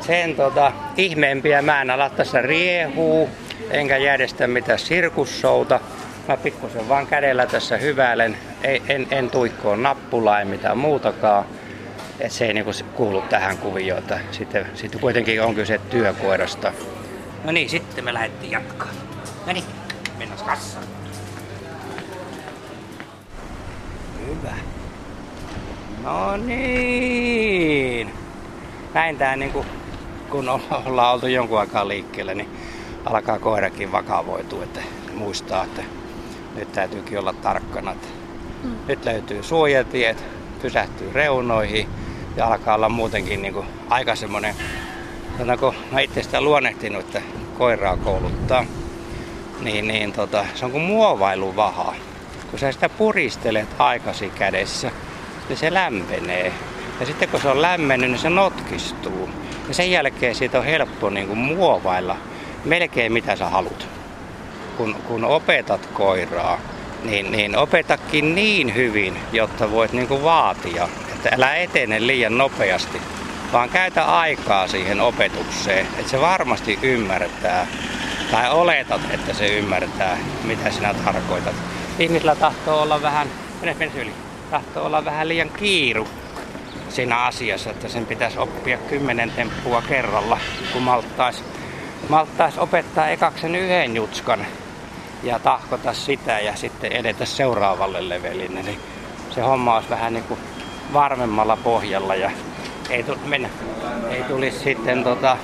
Sen 0.00 0.34
tota, 0.34 0.72
ihmeempiä 0.96 1.62
mä 1.62 1.82
en 1.82 1.90
ala 1.90 2.10
tässä 2.10 2.42
riehuu, 2.42 3.28
enkä 3.70 3.96
järjestä 3.96 4.46
mitään 4.46 4.78
sirkussouta. 4.78 5.80
Mä 6.28 6.36
pikkusen 6.36 6.88
vaan 6.88 7.06
kädellä 7.06 7.46
tässä 7.46 7.76
hyväilen, 7.76 8.36
ei, 8.62 8.82
en, 8.88 9.06
en 9.10 9.30
tuikkoa 9.30 9.76
nappulaa, 9.76 10.38
ei 10.38 10.44
mitään 10.44 10.78
muutakaan. 10.78 11.44
Et 12.20 12.32
se 12.32 12.46
ei 12.46 12.54
niinku 12.54 12.70
kuulu 12.94 13.20
tähän 13.20 13.58
kuvioon, 13.58 13.98
että 13.98 14.18
sitten, 14.30 14.66
sitten 14.74 15.00
kuitenkin 15.00 15.42
on 15.42 15.54
kyse 15.54 15.80
työkoirasta. 15.90 16.72
No 17.44 17.52
niin, 17.52 17.68
sitten 17.68 18.04
me 18.04 18.14
lähdettiin 18.14 18.52
jatkaa. 18.52 18.88
No 19.46 19.52
niin, 19.52 19.64
mennään 20.18 20.44
kassaan. 20.46 20.84
Hyvä. 24.26 24.54
No 26.02 26.36
niin. 26.36 28.12
Näin 28.94 29.16
tää 29.16 29.36
niinku, 29.36 29.66
kun 30.30 30.48
olla- 30.48 30.82
ollaan 30.86 31.14
oltu 31.14 31.26
jonkun 31.26 31.58
aikaa 31.60 31.88
liikkeellä, 31.88 32.34
niin 32.34 32.48
alkaa 33.04 33.38
koirakin 33.38 33.92
vakavoitua, 33.92 34.62
että 34.64 34.80
muistaa, 35.14 35.64
että 35.64 35.82
nyt 36.54 36.72
täytyykin 36.72 37.18
olla 37.18 37.32
tarkkana. 37.32 37.92
Että 37.92 38.08
Nyt 38.88 39.04
löytyy 39.04 39.42
suojatiet, 39.42 40.24
pysähtyy 40.62 41.12
reunoihin 41.12 41.88
ja 42.36 42.46
alkaa 42.46 42.74
olla 42.74 42.88
muutenkin 42.88 43.42
niinku 43.42 43.64
aika 43.90 44.16
semmonen, 44.16 44.54
sanotaanko, 45.32 45.74
mä 45.92 46.00
itse 46.00 46.22
sitä 46.22 46.40
luonnehtinut, 46.40 47.04
että 47.04 47.22
koiraa 47.58 47.96
kouluttaa, 47.96 48.64
niin, 49.60 49.88
niin 49.88 50.12
tota, 50.12 50.44
se 50.54 50.64
on 50.64 50.70
kuin 50.70 50.84
muovailuvaha. 50.84 51.94
Kun 52.50 52.58
sä 52.58 52.72
sitä 52.72 52.88
puristelet 52.88 53.68
aikasi 53.78 54.30
kädessä, 54.30 54.90
niin 55.48 55.56
se 55.56 55.74
lämpenee. 55.74 56.52
Ja 57.00 57.06
sitten 57.06 57.28
kun 57.28 57.40
se 57.40 57.48
on 57.48 57.62
lämmennyt, 57.62 58.10
niin 58.10 58.18
se 58.18 58.30
notkistuu. 58.30 59.30
Ja 59.68 59.74
sen 59.74 59.90
jälkeen 59.90 60.34
siitä 60.34 60.58
on 60.58 60.64
helppo 60.64 61.10
niin 61.10 61.26
kuin 61.26 61.38
muovailla 61.38 62.16
melkein 62.64 63.12
mitä 63.12 63.36
sä 63.36 63.48
haluat. 63.48 63.88
Kun, 64.76 64.94
kun 64.94 65.24
opetat 65.24 65.86
koiraa, 65.86 66.60
niin, 67.04 67.32
niin 67.32 67.56
opetakin 67.56 68.34
niin 68.34 68.74
hyvin, 68.74 69.18
jotta 69.32 69.70
voit 69.70 69.92
niin 69.92 70.08
kuin 70.08 70.22
vaatia. 70.22 70.88
Että 71.14 71.30
älä 71.32 71.54
etene 71.54 72.06
liian 72.06 72.38
nopeasti, 72.38 73.00
vaan 73.52 73.68
käytä 73.68 74.04
aikaa 74.04 74.68
siihen 74.68 75.00
opetukseen, 75.00 75.86
että 75.98 76.10
se 76.10 76.20
varmasti 76.20 76.78
ymmärtää. 76.82 77.66
Tai 78.30 78.50
oletat, 78.50 79.00
että 79.10 79.34
se 79.34 79.46
ymmärtää, 79.46 80.18
mitä 80.44 80.70
sinä 80.70 80.94
tarkoitat. 81.04 81.54
Ihmisillä 81.98 82.34
tahtoo 82.34 82.82
olla 82.82 83.02
vähän, 83.02 83.28
mene, 83.60 83.74
mene 83.78 83.92
yli, 83.96 84.12
tahtoo 84.50 84.86
olla 84.86 85.04
vähän 85.04 85.28
liian 85.28 85.50
kiiru 85.50 86.08
siinä 86.88 87.24
asiassa, 87.24 87.70
että 87.70 87.88
sen 87.88 88.06
pitäisi 88.06 88.38
oppia 88.38 88.78
kymmenen 88.78 89.30
temppua 89.30 89.82
kerralla, 89.82 90.38
kun 90.72 90.82
malttaisi 90.82 91.44
malttais 92.08 92.58
opettaa 92.58 93.08
ekaksi 93.08 93.40
sen 93.40 93.54
yhden 93.54 93.96
jutskan 93.96 94.46
ja 95.22 95.38
tahkota 95.38 95.92
sitä 95.92 96.40
ja 96.40 96.56
sitten 96.56 96.92
edetä 96.92 97.24
seuraavalle 97.24 98.08
levelille. 98.08 98.62
Niin 98.62 98.80
se 99.30 99.40
homma 99.40 99.74
olisi 99.74 99.90
vähän 99.90 100.12
niin 100.12 100.24
kuin 100.24 100.40
varmemmalla 100.92 101.56
pohjalla 101.56 102.14
ja 102.14 102.30
ei, 102.90 103.02
tu- 103.02 103.18
mennä. 103.24 103.48
ei 104.10 104.22
tulisi 104.22 104.58
sitten 104.58 105.04
tota, 105.04 105.36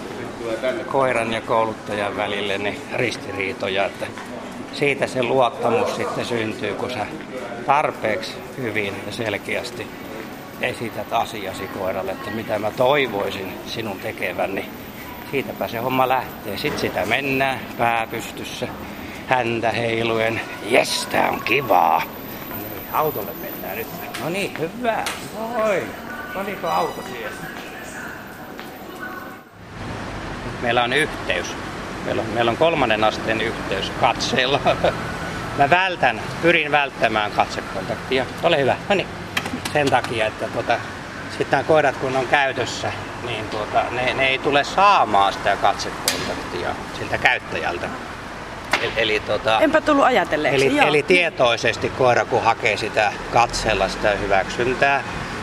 koiran 0.92 1.32
ja 1.32 1.40
kouluttajan 1.40 2.16
välille 2.16 2.58
niin 2.58 2.80
ristiriitoja. 2.96 3.86
Että 3.86 4.06
siitä 4.72 5.06
se 5.06 5.22
luottamus 5.22 5.96
sitten 5.96 6.24
syntyy, 6.24 6.74
kun 6.74 6.90
sä 6.90 7.06
tarpeeksi 7.66 8.32
hyvin 8.58 8.94
ja 9.06 9.12
selkeästi 9.12 9.86
esität 10.64 11.12
asiasi 11.12 11.66
koiralle, 11.66 12.12
että 12.12 12.30
mitä 12.30 12.58
mä 12.58 12.70
toivoisin 12.70 13.52
sinun 13.66 14.00
tekevän, 14.00 14.54
niin 14.54 14.70
siitäpä 15.30 15.68
se 15.68 15.78
homma 15.78 16.08
lähtee. 16.08 16.56
Sitten 16.56 16.80
sitä 16.80 17.06
mennään 17.06 17.60
pää 17.78 18.06
pystyssä, 18.06 18.68
häntä 19.26 19.70
heiluen. 19.70 20.40
Jes, 20.66 21.06
tää 21.06 21.30
on 21.30 21.40
kivaa. 21.44 22.02
No 22.50 22.56
niin, 22.56 22.88
autolle 22.92 23.30
mennään 23.42 23.76
nyt. 23.76 23.86
No 24.24 24.30
niin, 24.30 24.58
hyvä. 24.58 25.04
Oi, 25.64 25.82
oliko 26.34 26.68
auto 26.68 27.02
siellä? 27.02 27.36
Meillä 30.62 30.84
on 30.84 30.92
yhteys. 30.92 31.46
Meillä 32.04 32.22
on, 32.22 32.28
meillä 32.28 32.50
on 32.50 32.56
kolmannen 32.56 33.04
asteen 33.04 33.40
yhteys 33.40 33.92
katseella. 34.00 34.60
Mä 35.58 35.70
vältän, 35.70 36.20
pyrin 36.42 36.70
välttämään 36.70 37.30
katsekontaktia. 37.30 38.26
Ole 38.42 38.60
hyvä. 38.60 38.76
No 38.88 38.94
niin. 38.94 39.23
Sen 39.74 39.90
takia, 39.90 40.26
että 40.26 40.48
tuota, 40.48 40.76
sitten 41.30 41.50
nämä 41.50 41.62
koirat 41.62 41.96
kun 41.96 42.16
on 42.16 42.26
käytössä, 42.26 42.92
niin 43.26 43.48
tuota, 43.48 43.82
ne, 43.90 44.14
ne 44.14 44.28
ei 44.28 44.38
tule 44.38 44.64
saamaan 44.64 45.32
sitä 45.32 45.56
katsekontaktia 45.56 46.68
siltä 46.98 47.18
käyttäjältä. 47.18 47.86
Eli, 48.82 48.92
eli, 48.96 49.20
tuota, 49.20 49.60
Enpä 49.60 49.80
tullut 49.80 50.04
ajatelleeksi. 50.04 50.66
Eli, 50.66 50.76
Joo. 50.76 50.88
eli 50.88 51.02
tietoisesti 51.02 51.88
koira, 51.88 52.24
kun 52.24 52.42
hakee 52.42 52.76
sitä 52.76 53.12
katseella 53.32 53.88
sitä 53.88 54.10
hyväksyntää, 54.10 55.02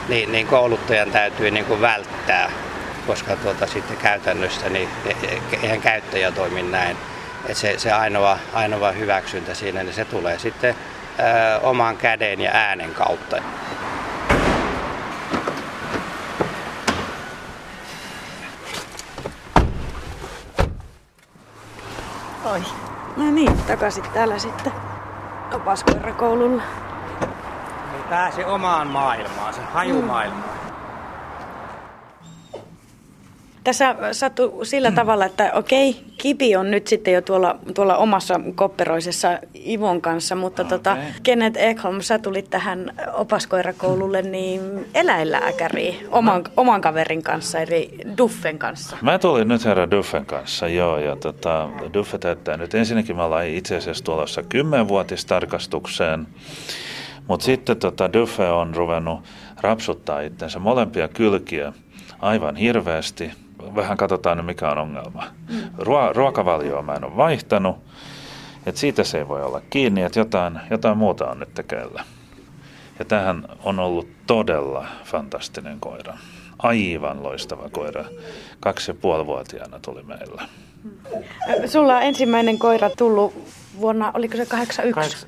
niin, 0.09 0.31
niin 0.31 0.47
kouluttajan 0.47 1.11
täytyy 1.11 1.51
niin 1.51 1.65
kuin 1.65 1.81
välttää, 1.81 2.51
koska 3.07 3.35
tuota, 3.35 3.67
sitten 3.67 3.97
käytännössä 3.97 4.69
niin 4.69 4.89
e- 5.05 5.57
eihän 5.63 5.81
käyttäjä 5.81 6.31
toimi 6.31 6.63
näin. 6.63 6.97
Et 7.49 7.57
se, 7.57 7.79
se 7.79 7.91
ainoa, 7.91 8.37
ainoa 8.53 8.91
hyväksyntä 8.91 9.53
siinä, 9.53 9.83
niin 9.83 9.95
se 9.95 10.05
tulee 10.05 10.39
sitten 10.39 10.75
ö, 11.19 11.59
oman 11.59 11.97
käden 11.97 12.41
ja 12.41 12.51
äänen 12.53 12.93
kautta. 12.93 13.37
Oi. 22.51 22.63
No 23.17 23.31
niin, 23.31 23.57
takaisin 23.57 24.03
täällä 24.13 24.39
sitten 24.39 24.73
opaskoirakoululla. 25.53 26.63
Pääsi 28.09 28.43
omaan 28.43 28.87
maailmaansa, 28.87 29.61
hajumaailmaan. 29.61 30.50
Tässä 33.63 33.95
sattui 34.12 34.65
sillä 34.65 34.91
tavalla, 34.91 35.26
että 35.26 35.52
okei, 35.54 35.95
Kipi 36.17 36.56
on 36.56 36.71
nyt 36.71 36.88
sitten 36.88 37.13
jo 37.13 37.21
tuolla, 37.21 37.60
tuolla 37.76 37.97
omassa 37.97 38.39
kopperoisessa 38.56 39.39
Ivon 39.67 40.02
kanssa, 40.02 40.36
mutta 40.36 40.62
okay. 40.62 40.78
tota, 40.78 40.97
Kenneth 41.24 41.58
Ekholm, 41.60 42.02
sä 42.02 42.19
tulit 42.19 42.50
tähän 42.50 42.93
opaskoirakoululle 43.13 44.21
niin 44.21 44.86
eläinlääkäriin 44.93 46.08
oman, 46.12 46.43
oman 46.58 46.82
kaverin 46.82 47.24
kanssa, 47.24 47.60
eli 47.60 47.97
Duffen 48.17 48.60
kanssa. 48.60 48.97
Mä 49.02 49.19
tulin 49.19 49.47
nyt 49.47 49.65
herra 49.65 49.91
Duffen 49.91 50.26
kanssa, 50.26 50.67
joo, 50.67 50.97
ja 50.97 51.15
tota, 51.15 51.69
Duffe 51.93 52.17
täyttää 52.17 52.58
nyt 52.58 52.76
ensinnäkin, 52.76 53.15
me 53.15 53.24
ollaan 53.24 53.47
itse 53.47 53.78
asiassa 53.78 54.04
tulossa 54.04 54.43
kymmenvuotistarkastukseen, 54.43 56.28
mutta 57.28 57.45
sitten 57.45 57.78
tota, 57.78 58.13
Duffe 58.13 58.50
on 58.50 58.76
ruvennut 58.76 59.19
rapsuttaa 59.62 60.21
itsensä 60.21 60.60
molempia 60.60 61.08
kylkiä 61.08 61.74
aivan 62.19 62.56
hirveästi 62.56 63.32
vähän 63.76 63.97
katsotaan 63.97 64.38
nyt 64.38 64.45
mikä 64.45 64.69
on 64.71 64.78
ongelma. 64.78 65.24
Ruo- 65.78 66.13
ruokavalioa 66.13 66.82
mä 66.82 66.93
en 66.93 67.04
ole 67.04 67.17
vaihtanut, 67.17 67.78
että 68.65 68.82
siitä 68.82 69.04
se 69.04 69.17
ei 69.17 69.28
voi 69.28 69.43
olla 69.43 69.62
kiinni, 69.69 70.02
että 70.02 70.19
jotain, 70.19 70.60
jotain 70.69 70.97
muuta 70.97 71.30
on 71.30 71.39
nyt 71.39 71.54
tekeillä. 71.54 72.04
Ja 73.00 73.06
tähän 73.06 73.47
on 73.63 73.80
ollut 73.80 74.08
todella 74.28 74.86
fantastinen 75.04 75.80
koira. 75.80 76.17
Aivan 76.60 77.24
loistava 77.24 77.69
koira. 77.69 78.06
Kaksi 78.60 78.91
ja 78.91 78.95
puoli 79.02 79.26
vuotiaana 79.26 79.80
tuli 79.80 80.04
meillä. 80.04 80.41
Sulla 81.65 81.97
on 81.97 82.04
ensimmäinen 82.04 82.60
koira 82.60 82.89
tullut 82.89 83.34
vuonna, 83.79 84.12
oliko 84.13 84.38
se 84.38 84.45
81? 84.45 85.27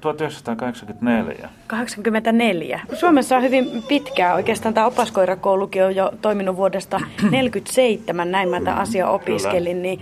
1984. 0.00 1.48
84. 1.66 2.80
Suomessa 2.92 3.36
on 3.36 3.42
hyvin 3.42 3.82
pitkää. 3.88 4.34
Oikeastaan 4.34 4.74
tämä 4.74 4.86
opaskoirakoulukin 4.86 5.84
on 5.84 5.96
jo 5.96 6.12
toiminut 6.22 6.56
vuodesta 6.56 7.00
47, 7.30 8.30
näin 8.30 8.48
mä 8.48 8.60
tämän 8.60 8.78
asian 8.78 9.08
opiskelin. 9.08 9.82
Niin 9.82 10.00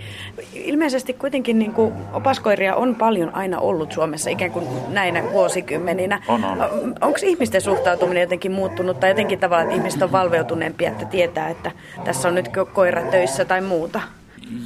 ilmeisesti 0.53 1.13
kuitenkin 1.13 1.59
niin 1.59 1.73
kuin 1.73 1.93
opaskoiria 2.13 2.75
on 2.75 2.95
paljon 2.95 3.35
aina 3.35 3.59
ollut 3.59 3.91
Suomessa 3.91 4.29
ikään 4.29 4.51
kuin 4.51 4.65
näinä 4.89 5.23
vuosikymmeninä. 5.31 6.21
On, 6.27 6.45
on. 6.45 6.61
Onko 7.01 7.19
ihmisten 7.23 7.61
suhtautuminen 7.61 8.21
jotenkin 8.21 8.51
muuttunut 8.51 8.99
tai 8.99 9.09
jotenkin 9.09 9.39
tavalla, 9.39 9.63
että 9.63 9.75
ihmiset 9.75 10.01
on 10.01 10.11
valveutuneempia, 10.11 10.89
että 10.89 11.05
tietää, 11.05 11.49
että 11.49 11.71
tässä 12.03 12.27
on 12.27 12.35
nyt 12.35 12.49
koira 12.73 13.01
töissä 13.01 13.45
tai 13.45 13.61
muuta? 13.61 14.01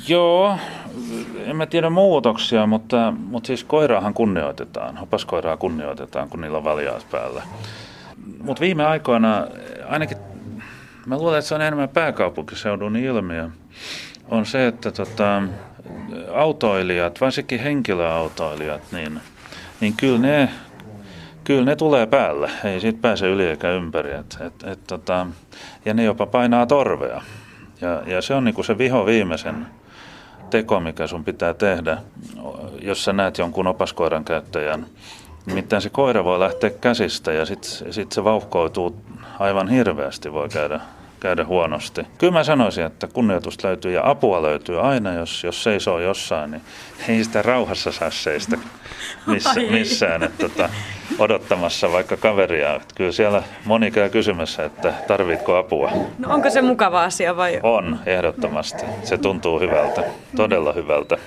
Joo, 0.07 0.57
en 1.45 1.55
mä 1.55 1.65
tiedä 1.65 1.89
muutoksia, 1.89 2.65
mutta, 2.65 3.13
mutta 3.17 3.47
siis 3.47 3.63
koiraahan 3.63 4.13
kunnioitetaan. 4.13 4.97
Opaskoiraa 4.97 5.57
kunnioitetaan, 5.57 6.29
kun 6.29 6.41
niillä 6.41 6.57
on 6.57 6.63
valjaat 6.63 7.07
päällä. 7.11 7.41
Mutta 8.43 8.61
viime 8.61 8.85
aikoina, 8.85 9.47
ainakin 9.89 10.17
mä 11.05 11.17
luulen, 11.17 11.39
että 11.39 11.49
se 11.49 11.55
on 11.55 11.61
enemmän 11.61 11.89
pääkaupunkiseudun 11.89 12.95
ilmiö, 12.95 13.49
on 14.29 14.45
se, 14.45 14.67
että 14.67 14.91
tota, 14.91 15.43
autoilijat, 16.35 17.21
varsinkin 17.21 17.59
henkilöautoilijat, 17.59 18.81
niin, 18.91 19.19
niin 19.81 19.93
kyllä 19.97 20.19
ne 20.19 20.49
Kyllä 21.47 21.65
ne 21.65 21.75
tulee 21.75 22.05
päälle, 22.05 22.51
ei 22.63 22.79
siitä 22.79 22.99
pääse 23.01 23.27
yli 23.27 23.45
eikä 23.45 23.71
ympäri. 23.71 24.11
Et, 24.11 24.37
et, 24.41 24.63
et, 24.63 24.79
tota, 24.87 25.27
ja 25.85 25.93
ne 25.93 26.03
jopa 26.03 26.25
painaa 26.25 26.65
torvea. 26.65 27.21
Ja, 27.81 28.01
ja 28.05 28.21
se 28.21 28.33
on 28.33 28.43
niinku 28.43 28.63
se 28.63 28.77
viho 28.77 29.05
viimeisen 29.05 29.67
teko, 30.49 30.79
mikä 30.79 31.07
sun 31.07 31.23
pitää 31.23 31.53
tehdä, 31.53 31.97
jos 32.81 33.03
sä 33.03 33.13
näet 33.13 33.37
jonkun 33.37 33.67
opaskoiran 33.67 34.25
käyttäjän. 34.25 34.85
Nimittäin 35.45 35.81
se 35.81 35.89
koira 35.89 36.23
voi 36.23 36.39
lähteä 36.39 36.69
käsistä 36.69 37.33
ja 37.33 37.45
sitten 37.45 37.93
sit 37.93 38.11
se 38.11 38.23
vauhkoituu 38.23 39.01
aivan 39.39 39.67
hirveästi, 39.69 40.33
voi 40.33 40.49
käydä, 40.49 40.79
käydä 41.19 41.45
huonosti. 41.45 42.01
Kyllä 42.17 42.33
mä 42.33 42.43
sanoisin, 42.43 42.83
että 42.83 43.07
kunnioitusta 43.07 43.67
löytyy 43.67 43.91
ja 43.91 44.09
apua 44.09 44.41
löytyy 44.41 44.81
aina, 44.81 45.13
jos, 45.13 45.43
jos 45.43 45.63
seisoo 45.63 45.99
jossain, 45.99 46.51
niin 46.51 46.61
ei 47.07 47.23
sitä 47.23 47.41
rauhassa 47.41 47.91
saa 47.91 48.11
seistä 48.11 48.57
missä, 49.27 49.59
missään. 49.71 50.23
Että, 50.23 50.49
tota, 50.49 50.69
odottamassa 51.19 51.91
vaikka 51.91 52.17
kaveria. 52.17 52.75
Että 52.75 52.95
kyllä 52.95 53.11
siellä 53.11 53.43
moni 53.65 53.91
käy 53.91 54.09
kysymässä, 54.09 54.65
että 54.65 54.93
tarvitko 55.07 55.55
apua. 55.55 55.91
No 56.19 56.33
onko 56.33 56.49
se 56.49 56.61
mukava 56.61 57.03
asia 57.03 57.37
vai? 57.37 57.59
On, 57.63 57.99
ehdottomasti. 58.05 58.85
Se 59.03 59.17
tuntuu 59.17 59.59
hyvältä, 59.59 60.03
todella 60.35 60.73
hyvältä. 60.73 61.17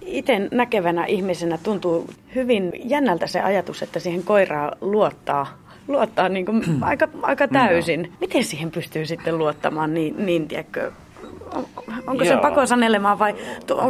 Itse 0.00 0.48
näkevänä 0.50 1.04
ihmisenä 1.04 1.58
tuntuu 1.62 2.10
hyvin 2.34 2.72
jännältä 2.84 3.26
se 3.26 3.40
ajatus, 3.40 3.82
että 3.82 4.00
siihen 4.00 4.22
koiraan 4.22 4.72
luottaa 4.80 5.46
luottaa 5.88 6.28
niin 6.28 6.46
kuin 6.46 6.64
aika, 6.80 7.08
aika 7.22 7.48
täysin. 7.48 8.12
Miten 8.20 8.44
siihen 8.44 8.70
pystyy 8.70 9.06
sitten 9.06 9.38
luottamaan 9.38 9.94
niin, 9.94 10.26
niin 10.26 10.48
tiedätkö, 10.48 10.92
onko 12.06 12.24
Joo. 12.24 12.34
se 12.34 12.40
pako 12.42 12.66
sanelemaan 12.66 13.18
vai 13.18 13.34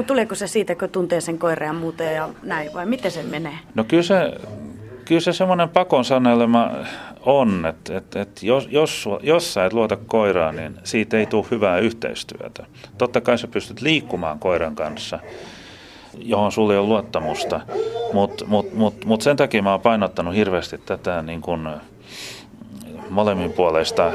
tuleeko 0.07 0.35
se 0.35 0.47
siitä, 0.47 0.75
kun 0.75 0.89
tuntee 0.89 1.21
sen 1.21 1.39
koiran 1.39 1.67
ja 1.67 1.73
muuten 1.73 2.15
ja 2.15 2.29
näin, 2.43 2.75
vai 2.75 2.87
miten 2.87 3.11
se 3.11 3.23
menee? 3.23 3.59
No 3.75 3.85
kyllä 3.85 4.03
se, 4.03 4.33
kyllä 5.05 5.21
se 5.21 5.33
semmoinen 5.33 5.69
pakon 5.69 6.05
sanelema 6.05 6.71
on, 7.27 7.67
että, 7.67 7.97
että, 7.97 8.21
että 8.21 8.47
jos, 8.47 8.69
jos, 8.71 9.09
jos 9.23 9.55
sä 9.55 9.65
et 9.65 9.73
luota 9.73 9.97
koiraan, 9.97 10.57
niin 10.57 10.77
siitä 10.85 11.19
ei 11.19 11.27
tule 11.27 11.47
hyvää 11.51 11.79
yhteistyötä. 11.79 12.67
Totta 12.99 13.21
kai 13.21 13.39
sä 13.39 13.49
pystyt 13.49 13.81
liikkumaan 13.81 14.39
koiran 14.39 14.75
kanssa, 14.75 15.19
johon 16.19 16.53
sulla 16.53 16.73
ei 16.73 16.79
ole 16.79 16.89
luottamusta, 16.89 17.61
mutta 18.13 18.45
mut, 18.47 18.75
mut, 18.75 19.05
mut 19.05 19.23
sen 19.23 19.37
takia 19.37 19.63
mä 19.63 19.71
oon 19.71 19.81
painottanut 19.81 20.35
hirveästi 20.35 20.79
tätä 20.79 21.23
niin 21.23 21.41
kun 21.41 21.71
molemmin 23.11 23.53
puolesta 23.53 24.13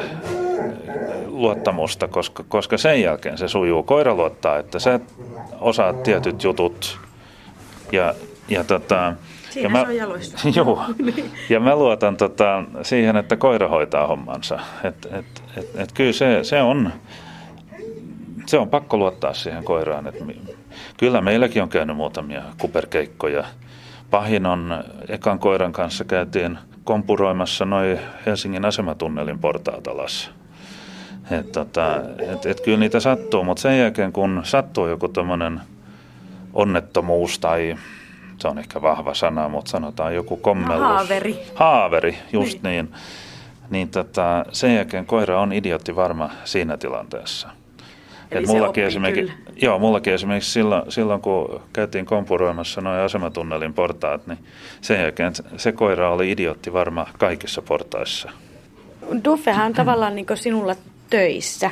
luottamusta, 1.28 2.08
koska, 2.08 2.44
koska 2.50 2.78
sen 2.78 3.02
jälkeen 3.02 3.38
se 3.38 3.48
sujuu. 3.48 3.84
Koira 3.84 4.16
luottaa, 4.16 4.58
että 4.58 4.80
sä 4.80 5.00
osaat 5.60 6.04
tietyt 6.04 6.44
jutut 6.44 7.00
ja, 7.92 8.14
ja 8.50 8.64
tota, 8.64 9.14
Siinä 9.50 9.66
ja 9.66 9.70
mä, 9.70 9.82
on 9.82 9.96
jaloissa. 9.96 10.50
Juu. 10.56 10.80
Ja 11.50 11.60
mä 11.60 11.76
luotan 11.76 12.18
tota, 12.18 12.64
siihen, 12.82 13.16
että 13.16 13.36
koira 13.36 13.68
hoitaa 13.68 14.08
hommansa. 14.08 14.60
Et, 14.84 15.08
et, 15.12 15.44
et, 15.58 15.70
et 15.76 15.92
kyllä 15.92 16.12
se, 16.12 16.44
se, 16.44 16.62
on, 16.62 16.94
se 18.46 18.58
on 18.58 18.70
pakko 18.70 18.98
luottaa 18.98 19.34
siihen 19.34 19.64
koiraan. 19.64 20.08
Et 20.08 20.16
kyllä 20.98 21.22
meilläkin 21.22 21.64
on 21.64 21.70
käynyt 21.70 21.96
muutamia 21.96 22.42
kuperkeikkoja. 22.58 23.44
Pahin 24.12 24.46
on, 24.46 24.84
ekan 25.10 25.40
koiran 25.40 25.74
kanssa 25.74 26.04
käytiin 26.04 26.58
kompuroimassa 26.84 27.66
noin 27.66 28.00
Helsingin 28.26 28.66
asematunnelin 28.66 29.40
portaat 29.40 29.88
alas. 29.88 30.32
Et, 31.32 31.52
tota, 31.52 32.02
et, 32.20 32.46
et 32.46 32.62
kyllä 32.62 32.78
niitä 32.78 33.00
sattuu, 33.00 33.44
mutta 33.44 33.62
sen 33.62 33.80
jälkeen 33.80 34.12
kun 34.12 34.42
sattuu 34.44 34.88
joku 34.88 35.08
tämmöinen 35.08 35.62
onnettomuus 36.54 37.40
tai 37.40 37.76
se 38.38 38.48
on 38.48 38.60
ehkä 38.60 38.82
vahva 38.82 39.14
sana, 39.14 39.50
mutta 39.50 39.72
sanotaan 39.72 40.16
joku 40.16 40.38
kommellus. 40.38 40.88
Haaveri. 40.88 41.40
Haaveri, 41.56 42.18
just 42.34 42.64
niin. 42.64 42.86
Niin, 42.86 42.94
niin 43.70 43.90
tota, 43.90 44.46
sen 44.52 44.76
jälkeen 44.76 45.06
koira 45.06 45.42
on 45.42 45.54
idiotti 45.54 45.96
varma 45.96 46.30
siinä 46.44 46.78
tilanteessa. 46.78 47.50
Eli 48.38 48.46
mullakin, 48.46 48.84
esimerkiksi, 48.84 49.34
joo, 49.62 49.80
mullakin 49.80 50.14
esimerkiksi 50.14 50.52
silloin, 50.52 50.92
silloin, 50.92 51.22
kun 51.22 51.62
käytiin 51.74 52.06
kompuroimassa 52.06 52.82
noin 52.82 53.00
asematunnelin 53.00 53.74
portaat, 53.74 54.28
niin 54.28 54.40
sen 54.82 55.02
jälkeen 55.02 55.34
se 55.58 55.72
koira 55.72 56.14
oli 56.14 56.32
idiotti 56.32 56.74
varma 56.74 57.08
kaikissa 57.18 57.62
portaissa. 57.62 58.30
Duffehan 59.24 59.66
on 59.66 59.74
tavallaan 59.74 60.16
niin 60.16 60.26
sinulla 60.36 60.76
töissä. 61.10 61.72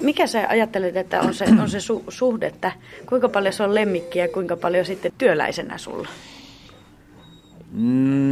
Mikä 0.00 0.26
sä 0.26 0.46
ajattelet, 0.48 0.96
että 0.96 1.20
on 1.20 1.34
se, 1.34 1.44
on 1.62 1.70
se 1.70 1.78
su- 1.78 2.04
suhde, 2.08 2.46
että 2.46 2.72
kuinka 3.08 3.28
paljon 3.28 3.52
se 3.52 3.62
on 3.62 3.74
lemmikki 3.74 4.18
ja 4.18 4.28
kuinka 4.28 4.56
paljon 4.56 4.84
sitten 4.84 5.12
työläisenä 5.18 5.78
sulla? 5.78 6.08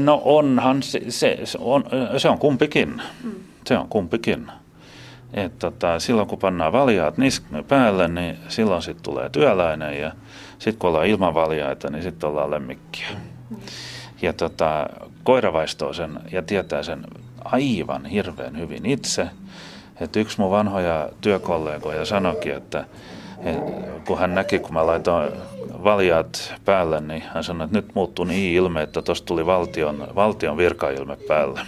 No 0.05 0.23
onhan 0.25 0.83
se, 0.83 1.01
se, 1.09 1.39
se, 1.45 1.59
on, 1.61 1.85
se 2.19 2.29
on 2.29 2.39
kumpikin. 2.39 3.03
Mm. 3.25 3.33
Se 3.67 3.79
on 3.79 3.89
kumpikin. 3.89 4.47
Et 5.35 5.59
tota, 5.59 5.99
silloin 5.99 6.29
kun 6.29 6.39
pannaan 6.39 6.73
valjaat 6.73 7.15
päälle, 7.69 8.09
niin 8.09 8.39
silloin 8.49 8.83
sitten 8.83 9.05
tulee 9.05 9.29
työläinen 9.29 10.01
ja 10.01 10.13
sitten 10.59 10.79
kun 10.79 10.91
ollaan 10.91 11.07
ilman 11.07 11.35
valjaita, 11.35 11.91
niin 11.91 12.03
sitten 12.03 12.29
ollaan 12.29 12.51
lemmikkiä. 12.51 13.07
Mm. 13.51 13.57
Ja 14.23 14.33
tota, 14.33 14.87
koira 15.25 15.53
vaistoo 15.53 15.93
sen 15.93 16.21
ja 16.33 16.43
tietää 16.43 16.83
sen 16.83 17.05
aivan 17.45 18.07
hirveän 18.07 18.59
hyvin 18.59 18.87
itse– 18.87 19.29
että 20.01 20.21
yksi 20.21 20.41
mun 20.41 20.51
vanhoja 20.51 21.09
työkollegoja 21.21 22.05
sanoikin, 22.05 22.55
että 22.55 22.85
kun 24.07 24.19
hän 24.19 24.35
näki, 24.35 24.59
kun 24.59 24.75
mä 24.75 24.87
laitoin 24.87 25.33
valjaat 25.85 26.55
päälle, 26.65 27.01
niin 27.01 27.23
hän 27.35 27.45
sanoi, 27.45 27.65
että 27.65 27.79
nyt 27.79 27.95
muuttui 27.95 28.27
niin 28.27 28.55
ilme, 28.55 28.83
että 28.83 29.03
tuosta 29.03 29.27
tuli 29.27 29.47
valtion, 29.47 30.09
valtion 30.15 30.57
virkailme 30.57 31.17
päälle. 31.17 31.61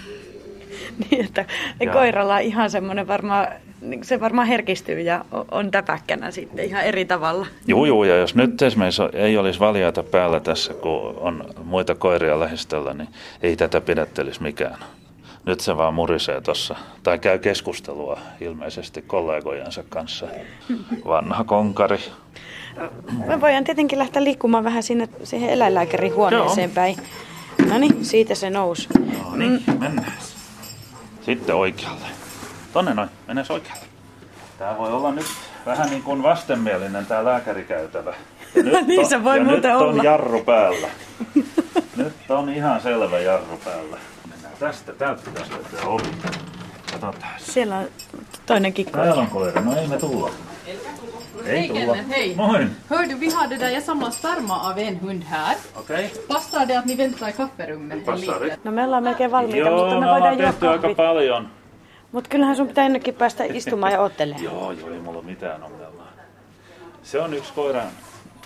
Niin, 1.10 1.24
että 1.24 1.44
ja. 1.80 1.92
koiralla 1.92 2.34
on 2.34 2.42
ihan 2.42 2.70
semmoinen 2.70 3.06
varmaan 3.06 3.48
niin 3.80 4.04
se 4.04 4.20
varmaan 4.20 4.48
herkistyy 4.48 5.00
ja 5.00 5.24
on 5.50 5.70
täpäkkänä 5.70 6.30
sitten 6.30 6.64
ihan 6.64 6.84
eri 6.84 7.04
tavalla. 7.04 7.46
Joo, 7.66 7.86
joo, 7.86 8.04
ja 8.04 8.16
jos 8.16 8.34
nyt 8.34 8.62
esimerkiksi 8.62 9.02
ei 9.12 9.38
olisi 9.38 9.60
valjaita 9.60 10.02
päällä 10.02 10.40
tässä, 10.40 10.74
kun 10.74 11.14
on 11.20 11.44
muita 11.64 11.94
koiria 11.94 12.40
lähistöllä, 12.40 12.94
niin 12.94 13.08
ei 13.42 13.56
tätä 13.56 13.80
pidättelisi 13.80 14.42
mikään. 14.42 14.78
Nyt 15.44 15.60
se 15.60 15.76
vaan 15.76 15.94
murisee 15.94 16.40
tuossa, 16.40 16.76
tai 17.02 17.18
käy 17.18 17.38
keskustelua 17.38 18.18
ilmeisesti 18.40 19.02
kollegojensa 19.02 19.84
kanssa. 19.88 20.26
Vanha 21.06 21.44
konkari. 21.44 21.98
Me 23.26 23.40
voidaan 23.40 23.64
tietenkin 23.64 23.98
lähteä 23.98 24.24
liikkumaan 24.24 24.64
vähän 24.64 24.82
sinne 24.82 25.08
siihen 25.24 25.50
eläinlääkärin 25.50 26.14
huoneeseen 26.14 26.70
päin. 26.70 26.96
No 27.68 27.78
niin, 27.78 28.04
siitä 28.04 28.34
se 28.34 28.50
nousi. 28.50 28.88
No 29.30 29.36
niin, 29.36 29.62
mennään. 29.78 30.12
Sitten 31.26 31.54
oikealle. 31.54 32.06
Tonne 32.72 32.94
noin, 32.94 33.08
mennään 33.26 33.46
oikealle. 33.50 33.82
Tää 34.58 34.78
voi 34.78 34.92
olla 34.92 35.12
nyt 35.12 35.26
vähän 35.66 35.90
niin 35.90 36.02
kuin 36.02 36.22
vastenmielinen 36.22 37.06
tää 37.06 37.24
lääkärikäytävä. 37.24 38.14
Ja 38.54 38.62
nyt 38.62 38.86
Niin 38.86 39.08
se 39.08 39.24
voi 39.24 39.36
ja 39.38 39.44
muuten 39.44 39.70
nyt 39.72 39.80
on 39.80 39.88
olla. 39.88 40.02
jarru 40.02 40.42
päällä. 40.44 40.88
nyt 41.96 42.12
on 42.28 42.48
ihan 42.48 42.80
selvä 42.80 43.18
jarru 43.18 43.60
päällä. 43.64 43.96
Mennään 44.30 44.54
tästä, 44.58 44.92
täältä 44.92 45.22
pitäisi 45.24 45.52
löytää 45.52 45.86
ovi. 45.88 46.02
Katsotaan. 46.92 47.32
Siellä 47.38 47.76
on 47.78 47.88
toinenkin 48.46 48.84
koira. 48.86 49.04
Täällä 49.04 49.22
on 49.22 49.26
koira, 49.28 49.60
no 49.60 49.76
ei 49.76 49.86
me 49.88 49.96
tulla. 49.98 50.30
Tulla. 51.32 51.44
Kenneth, 51.44 52.08
hej. 52.08 52.36
Moin. 52.36 52.70
Hör 52.88 53.06
du, 53.06 53.14
vi 53.14 53.30
har 53.30 53.46
det 53.48 53.56
där, 53.56 53.70
jag 53.70 53.82
samlar 53.82 54.10
sperma 54.10 54.70
av 54.70 54.78
en 54.78 54.96
hund 54.96 55.24
här. 55.24 55.56
Okei. 55.76 56.08
Passar 56.28 56.66
det 56.66 56.78
att 56.78 56.84
ni 56.84 56.94
väntar 56.94 57.28
i 57.28 57.32
kafferummet 57.32 58.04
Passar 58.04 58.40
liten? 58.40 58.58
No 58.62 58.70
me 58.70 58.84
ollaan 58.84 59.02
melkein 59.02 59.30
valmiita, 59.30 59.58
Joo, 59.68 59.76
mutta 59.78 59.94
me 59.94 60.00
me 60.00 60.06
ollaan 60.06 60.20
voidaan 60.20 60.38
juoda 60.38 60.52
tehty 60.52 60.68
aika 60.68 60.94
paljon. 60.94 61.48
Mutta 62.12 62.30
kyllähän 62.30 62.56
sun 62.56 62.68
pitää 62.68 62.86
ennenkin 62.86 63.14
päästä 63.14 63.44
istumaan 63.44 63.92
ja 63.92 64.00
ottelemaan. 64.00 64.44
Joo, 64.52 64.72
joo, 64.72 64.90
ei 64.90 65.00
mulla 65.00 65.18
ole 65.18 65.26
mitään 65.26 65.62
ongelmaa. 65.62 66.12
Se 67.02 67.20
on 67.20 67.34
yksi 67.34 67.52
koiran, 67.52 67.86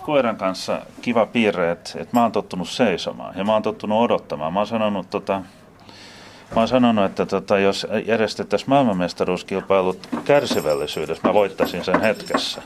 koiran 0.03 0.37
kanssa 0.37 0.79
kiva 1.03 1.27
piirre, 1.27 1.71
että, 1.71 1.91
että 2.01 2.17
mä 2.17 2.23
oon 2.23 2.33
tottunut 2.33 2.69
seisomaan 2.69 3.39
ja 3.39 3.45
mä 3.45 3.53
oon 3.53 3.63
tottunut 3.63 4.03
odottamaan. 4.03 4.53
Mä 4.53 4.61
oon 4.61 4.67
sanonut, 4.67 5.11
tota, 5.11 5.43
mä 6.55 6.61
oon 6.61 6.69
sanonut 6.69 7.05
että 7.05 7.27
tota, 7.27 7.59
jos 7.59 7.87
järjestettäisiin 8.07 8.71
maailmanmestaruuskilpailut 8.71 10.09
kärsivällisyydessä, 10.25 11.29
mä 11.29 11.35
voittaisin 11.35 11.85
sen 11.85 12.01
hetkessä. 12.01 12.63